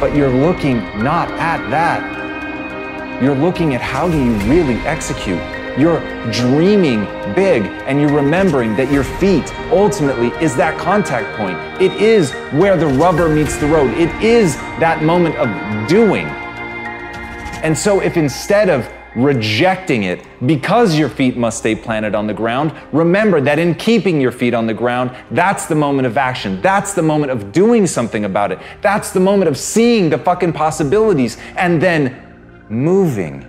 but 0.00 0.16
you're 0.16 0.28
looking 0.28 0.78
not 1.02 1.30
at 1.32 1.68
that. 1.70 3.22
You're 3.22 3.36
looking 3.36 3.74
at 3.74 3.80
how 3.80 4.08
do 4.08 4.18
you 4.18 4.34
really 4.50 4.74
execute 4.80 5.40
you're 5.78 6.00
dreaming 6.30 7.04
big 7.34 7.62
and 7.86 7.98
you're 7.98 8.12
remembering 8.12 8.76
that 8.76 8.92
your 8.92 9.04
feet 9.04 9.50
ultimately 9.70 10.28
is 10.44 10.54
that 10.56 10.78
contact 10.78 11.34
point. 11.38 11.56
It 11.80 11.92
is 11.92 12.32
where 12.52 12.76
the 12.76 12.86
rubber 12.86 13.28
meets 13.28 13.56
the 13.56 13.66
road. 13.66 13.90
It 13.94 14.10
is 14.22 14.56
that 14.80 15.02
moment 15.02 15.36
of 15.36 15.88
doing. 15.88 16.26
And 17.62 17.76
so, 17.76 18.00
if 18.00 18.16
instead 18.16 18.68
of 18.68 18.88
rejecting 19.14 20.04
it 20.04 20.24
because 20.46 20.98
your 20.98 21.08
feet 21.08 21.36
must 21.36 21.58
stay 21.58 21.74
planted 21.74 22.14
on 22.14 22.26
the 22.26 22.34
ground, 22.34 22.72
remember 22.92 23.40
that 23.40 23.58
in 23.58 23.74
keeping 23.74 24.20
your 24.20 24.32
feet 24.32 24.54
on 24.54 24.66
the 24.66 24.74
ground, 24.74 25.14
that's 25.30 25.66
the 25.66 25.74
moment 25.74 26.06
of 26.06 26.16
action. 26.16 26.60
That's 26.62 26.94
the 26.94 27.02
moment 27.02 27.30
of 27.30 27.52
doing 27.52 27.86
something 27.86 28.24
about 28.24 28.52
it. 28.52 28.58
That's 28.80 29.12
the 29.12 29.20
moment 29.20 29.48
of 29.48 29.58
seeing 29.58 30.10
the 30.10 30.18
fucking 30.18 30.54
possibilities 30.54 31.36
and 31.56 31.80
then 31.80 32.20
moving 32.68 33.48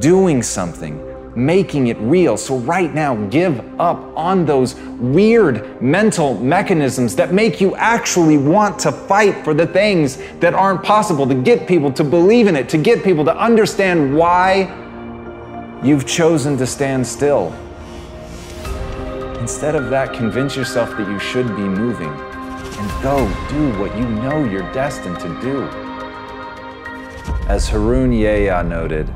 doing 0.00 0.42
something, 0.42 0.98
making 1.36 1.88
it 1.88 1.98
real. 1.98 2.36
So, 2.36 2.56
right 2.58 2.92
now, 2.92 3.14
give 3.26 3.60
up 3.80 4.16
on 4.16 4.46
those 4.46 4.74
weird 4.74 5.80
mental 5.82 6.34
mechanisms 6.40 7.14
that 7.16 7.32
make 7.32 7.60
you 7.60 7.76
actually 7.76 8.38
want 8.38 8.78
to 8.80 8.92
fight 8.92 9.44
for 9.44 9.54
the 9.54 9.66
things 9.66 10.16
that 10.40 10.54
aren't 10.54 10.82
possible, 10.82 11.26
to 11.26 11.34
get 11.34 11.68
people 11.68 11.92
to 11.92 12.02
believe 12.02 12.46
in 12.46 12.56
it, 12.56 12.68
to 12.70 12.78
get 12.78 13.04
people 13.04 13.24
to 13.26 13.36
understand 13.36 14.16
why 14.16 14.62
you've 15.84 16.06
chosen 16.06 16.56
to 16.56 16.66
stand 16.66 17.06
still. 17.06 17.52
Instead 19.38 19.76
of 19.76 19.90
that, 19.90 20.12
convince 20.12 20.56
yourself 20.56 20.90
that 20.96 21.08
you 21.08 21.18
should 21.18 21.46
be 21.54 21.62
moving 21.62 22.08
and 22.08 23.02
go 23.02 23.18
do 23.48 23.78
what 23.78 23.96
you 23.96 24.08
know 24.08 24.44
you're 24.44 24.70
destined 24.72 25.20
to 25.20 25.28
do. 25.40 25.62
As 27.48 27.68
Harun 27.68 28.12
Yahya 28.12 28.64
noted, 28.64 29.12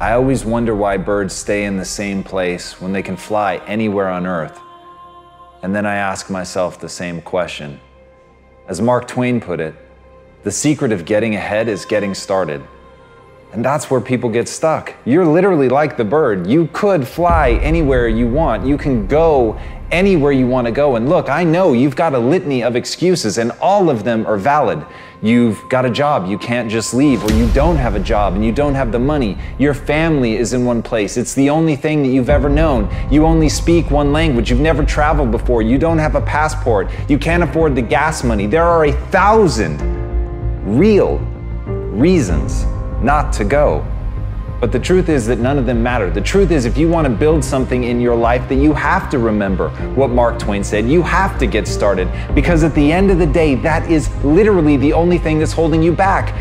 I 0.00 0.12
always 0.12 0.44
wonder 0.44 0.76
why 0.76 0.96
birds 0.96 1.34
stay 1.34 1.64
in 1.64 1.76
the 1.76 1.84
same 1.84 2.22
place 2.22 2.80
when 2.80 2.92
they 2.92 3.02
can 3.02 3.16
fly 3.16 3.56
anywhere 3.66 4.08
on 4.08 4.26
earth. 4.28 4.56
And 5.64 5.74
then 5.74 5.86
I 5.86 5.96
ask 5.96 6.30
myself 6.30 6.78
the 6.78 6.88
same 6.88 7.20
question. 7.20 7.80
As 8.68 8.80
Mark 8.80 9.08
Twain 9.08 9.40
put 9.40 9.58
it, 9.58 9.74
the 10.44 10.52
secret 10.52 10.92
of 10.92 11.04
getting 11.04 11.34
ahead 11.34 11.66
is 11.66 11.84
getting 11.84 12.14
started. 12.14 12.62
And 13.52 13.64
that's 13.64 13.90
where 13.90 14.00
people 14.00 14.30
get 14.30 14.48
stuck. 14.48 14.94
You're 15.04 15.26
literally 15.26 15.68
like 15.68 15.96
the 15.96 16.04
bird. 16.04 16.46
You 16.46 16.68
could 16.72 17.04
fly 17.04 17.58
anywhere 17.60 18.06
you 18.06 18.28
want. 18.28 18.64
You 18.64 18.78
can 18.78 19.08
go 19.08 19.58
anywhere 19.90 20.32
you 20.32 20.46
want 20.46 20.66
to 20.66 20.72
go. 20.72 20.96
And 20.96 21.08
look, 21.08 21.28
I 21.28 21.44
know 21.44 21.72
you've 21.72 21.96
got 21.96 22.14
a 22.14 22.18
litany 22.18 22.62
of 22.62 22.76
excuses, 22.76 23.38
and 23.38 23.52
all 23.60 23.90
of 23.90 24.04
them 24.04 24.26
are 24.26 24.36
valid. 24.36 24.84
You've 25.20 25.68
got 25.68 25.84
a 25.84 25.90
job, 25.90 26.28
you 26.28 26.38
can't 26.38 26.70
just 26.70 26.94
leave, 26.94 27.24
or 27.24 27.32
you 27.32 27.48
don't 27.50 27.76
have 27.76 27.96
a 27.96 28.00
job 28.00 28.34
and 28.34 28.44
you 28.44 28.52
don't 28.52 28.74
have 28.74 28.92
the 28.92 29.00
money. 29.00 29.36
Your 29.58 29.74
family 29.74 30.36
is 30.36 30.52
in 30.52 30.64
one 30.64 30.80
place. 30.80 31.16
It's 31.16 31.34
the 31.34 31.50
only 31.50 31.74
thing 31.74 32.02
that 32.04 32.08
you've 32.10 32.30
ever 32.30 32.48
known. 32.48 32.88
You 33.10 33.24
only 33.24 33.48
speak 33.48 33.90
one 33.90 34.12
language. 34.12 34.48
You've 34.48 34.60
never 34.60 34.84
traveled 34.84 35.32
before. 35.32 35.60
You 35.60 35.76
don't 35.76 35.98
have 35.98 36.14
a 36.14 36.20
passport. 36.20 36.88
You 37.08 37.18
can't 37.18 37.42
afford 37.42 37.74
the 37.74 37.82
gas 37.82 38.22
money. 38.22 38.46
There 38.46 38.62
are 38.62 38.84
a 38.84 38.92
thousand 39.10 39.78
real 40.78 41.18
reasons 41.98 42.64
not 43.02 43.32
to 43.32 43.44
go. 43.44 43.84
But 44.60 44.72
the 44.72 44.80
truth 44.80 45.08
is 45.08 45.24
that 45.28 45.38
none 45.38 45.56
of 45.56 45.66
them 45.66 45.84
matter. 45.84 46.10
The 46.10 46.20
truth 46.20 46.50
is, 46.50 46.64
if 46.64 46.76
you 46.76 46.88
want 46.88 47.06
to 47.06 47.12
build 47.12 47.44
something 47.44 47.84
in 47.84 48.00
your 48.00 48.16
life, 48.16 48.48
that 48.48 48.56
you 48.56 48.74
have 48.74 49.08
to 49.10 49.18
remember 49.18 49.68
what 49.94 50.10
Mark 50.10 50.36
Twain 50.36 50.64
said. 50.64 50.88
You 50.88 51.00
have 51.02 51.38
to 51.38 51.46
get 51.46 51.68
started 51.68 52.10
because 52.34 52.64
at 52.64 52.74
the 52.74 52.92
end 52.92 53.12
of 53.12 53.18
the 53.18 53.26
day, 53.26 53.54
that 53.56 53.88
is 53.88 54.12
literally 54.24 54.76
the 54.76 54.92
only 54.92 55.18
thing 55.18 55.38
that's 55.38 55.52
holding 55.52 55.80
you 55.80 55.92
back. 55.92 56.34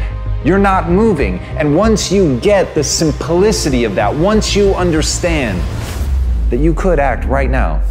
You're 0.44 0.58
not 0.58 0.90
moving. 0.90 1.38
And 1.60 1.76
once 1.76 2.12
you 2.12 2.40
get 2.40 2.74
the 2.74 2.84
simplicity 2.84 3.84
of 3.84 3.94
that, 3.96 4.14
once 4.14 4.56
you 4.56 4.74
understand 4.74 5.62
that 6.50 6.58
you 6.58 6.74
could 6.74 6.98
act 6.98 7.26
right 7.26 7.52
now, 7.52 7.84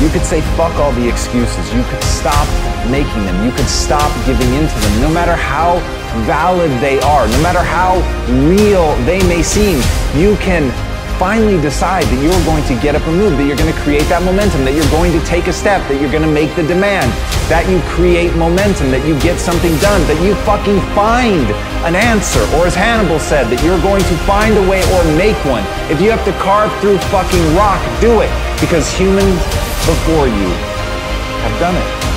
you 0.00 0.08
could 0.08 0.22
say 0.22 0.40
fuck 0.56 0.74
all 0.74 0.90
the 0.92 1.08
excuses. 1.08 1.72
You 1.72 1.84
could 1.84 2.02
stop 2.02 2.48
making 2.90 3.24
them. 3.26 3.46
You 3.46 3.52
could 3.52 3.68
stop 3.68 4.10
giving 4.26 4.52
into 4.54 4.74
them, 4.80 5.00
no 5.00 5.10
matter 5.12 5.36
how 5.36 5.78
valid 6.24 6.70
they 6.80 7.00
are, 7.00 7.26
no 7.26 7.42
matter 7.42 7.62
how 7.62 8.00
real 8.48 8.94
they 9.04 9.20
may 9.28 9.42
seem. 9.42 9.80
You 10.14 10.36
can 10.36 10.70
finally 11.18 11.60
decide 11.62 12.02
that 12.10 12.18
you're 12.18 12.44
going 12.44 12.64
to 12.66 12.74
get 12.82 12.98
up 12.98 13.06
and 13.06 13.16
move, 13.16 13.38
that 13.38 13.46
you're 13.46 13.56
going 13.56 13.72
to 13.72 13.80
create 13.86 14.02
that 14.10 14.26
momentum, 14.26 14.64
that 14.66 14.74
you're 14.74 14.90
going 14.90 15.14
to 15.14 15.22
take 15.22 15.46
a 15.46 15.54
step, 15.54 15.78
that 15.86 16.00
you're 16.02 16.10
going 16.10 16.26
to 16.26 16.30
make 16.30 16.50
the 16.58 16.66
demand, 16.66 17.06
that 17.46 17.62
you 17.70 17.78
create 17.94 18.34
momentum, 18.34 18.90
that 18.90 19.06
you 19.06 19.14
get 19.22 19.38
something 19.38 19.70
done, 19.78 20.02
that 20.10 20.18
you 20.18 20.34
fucking 20.42 20.82
find 20.98 21.46
an 21.86 21.94
answer, 21.94 22.42
or 22.58 22.66
as 22.66 22.74
Hannibal 22.74 23.22
said, 23.22 23.46
that 23.54 23.62
you're 23.62 23.80
going 23.86 24.02
to 24.02 24.16
find 24.26 24.58
a 24.58 24.64
way 24.66 24.82
or 24.98 25.00
make 25.14 25.38
one. 25.46 25.62
If 25.86 26.02
you 26.02 26.10
have 26.10 26.24
to 26.26 26.34
carve 26.42 26.74
through 26.82 26.98
fucking 27.14 27.44
rock, 27.54 27.78
do 28.02 28.18
it, 28.18 28.32
because 28.58 28.90
humans 28.90 29.38
before 29.86 30.26
you 30.26 30.50
have 31.46 31.54
done 31.62 31.78
it. 31.78 32.11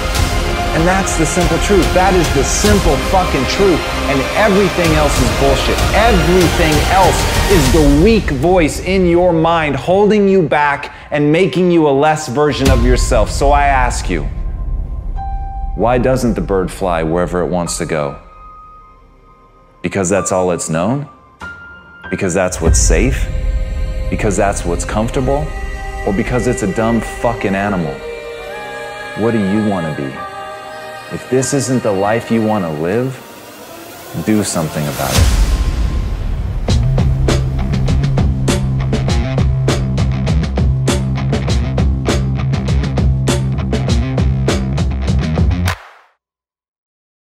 And 0.75 0.85
that's 0.85 1.17
the 1.17 1.25
simple 1.25 1.57
truth. 1.59 1.85
That 1.93 2.13
is 2.13 2.27
the 2.35 2.43
simple 2.43 2.97
fucking 3.07 3.45
truth. 3.45 3.79
And 4.11 4.19
everything 4.35 4.91
else 4.95 5.15
is 5.21 5.39
bullshit. 5.39 5.79
Everything 5.95 6.73
else 6.91 7.15
is 7.49 7.63
the 7.71 8.03
weak 8.03 8.29
voice 8.29 8.81
in 8.81 9.05
your 9.05 9.31
mind 9.31 9.77
holding 9.77 10.27
you 10.27 10.41
back 10.41 10.93
and 11.11 11.31
making 11.31 11.71
you 11.71 11.87
a 11.87 11.91
less 11.91 12.27
version 12.27 12.69
of 12.69 12.83
yourself. 12.83 13.31
So 13.31 13.51
I 13.51 13.67
ask 13.67 14.09
you, 14.09 14.23
why 15.75 15.97
doesn't 15.97 16.33
the 16.33 16.41
bird 16.41 16.69
fly 16.69 17.03
wherever 17.03 17.39
it 17.39 17.47
wants 17.47 17.77
to 17.77 17.85
go? 17.85 18.19
Because 19.81 20.09
that's 20.09 20.33
all 20.33 20.51
it's 20.51 20.69
known? 20.69 21.07
Because 22.09 22.33
that's 22.33 22.59
what's 22.59 22.79
safe? 22.79 23.25
Because 24.09 24.35
that's 24.35 24.65
what's 24.65 24.83
comfortable? 24.83 25.47
Or 26.05 26.11
because 26.11 26.47
it's 26.47 26.63
a 26.63 26.75
dumb 26.75 26.99
fucking 26.99 27.55
animal? 27.55 27.93
What 29.23 29.31
do 29.31 29.39
you 29.39 29.69
want 29.69 29.95
to 29.95 30.03
be? 30.03 30.34
If 31.15 31.29
this 31.29 31.53
isn't 31.53 31.81
the 31.81 31.93
life 31.93 32.29
you 32.29 32.41
want 32.41 32.65
to 32.65 32.69
live, 32.69 33.13
do 34.25 34.43
something 34.43 34.83
about 34.83 35.13
it. 35.13 35.44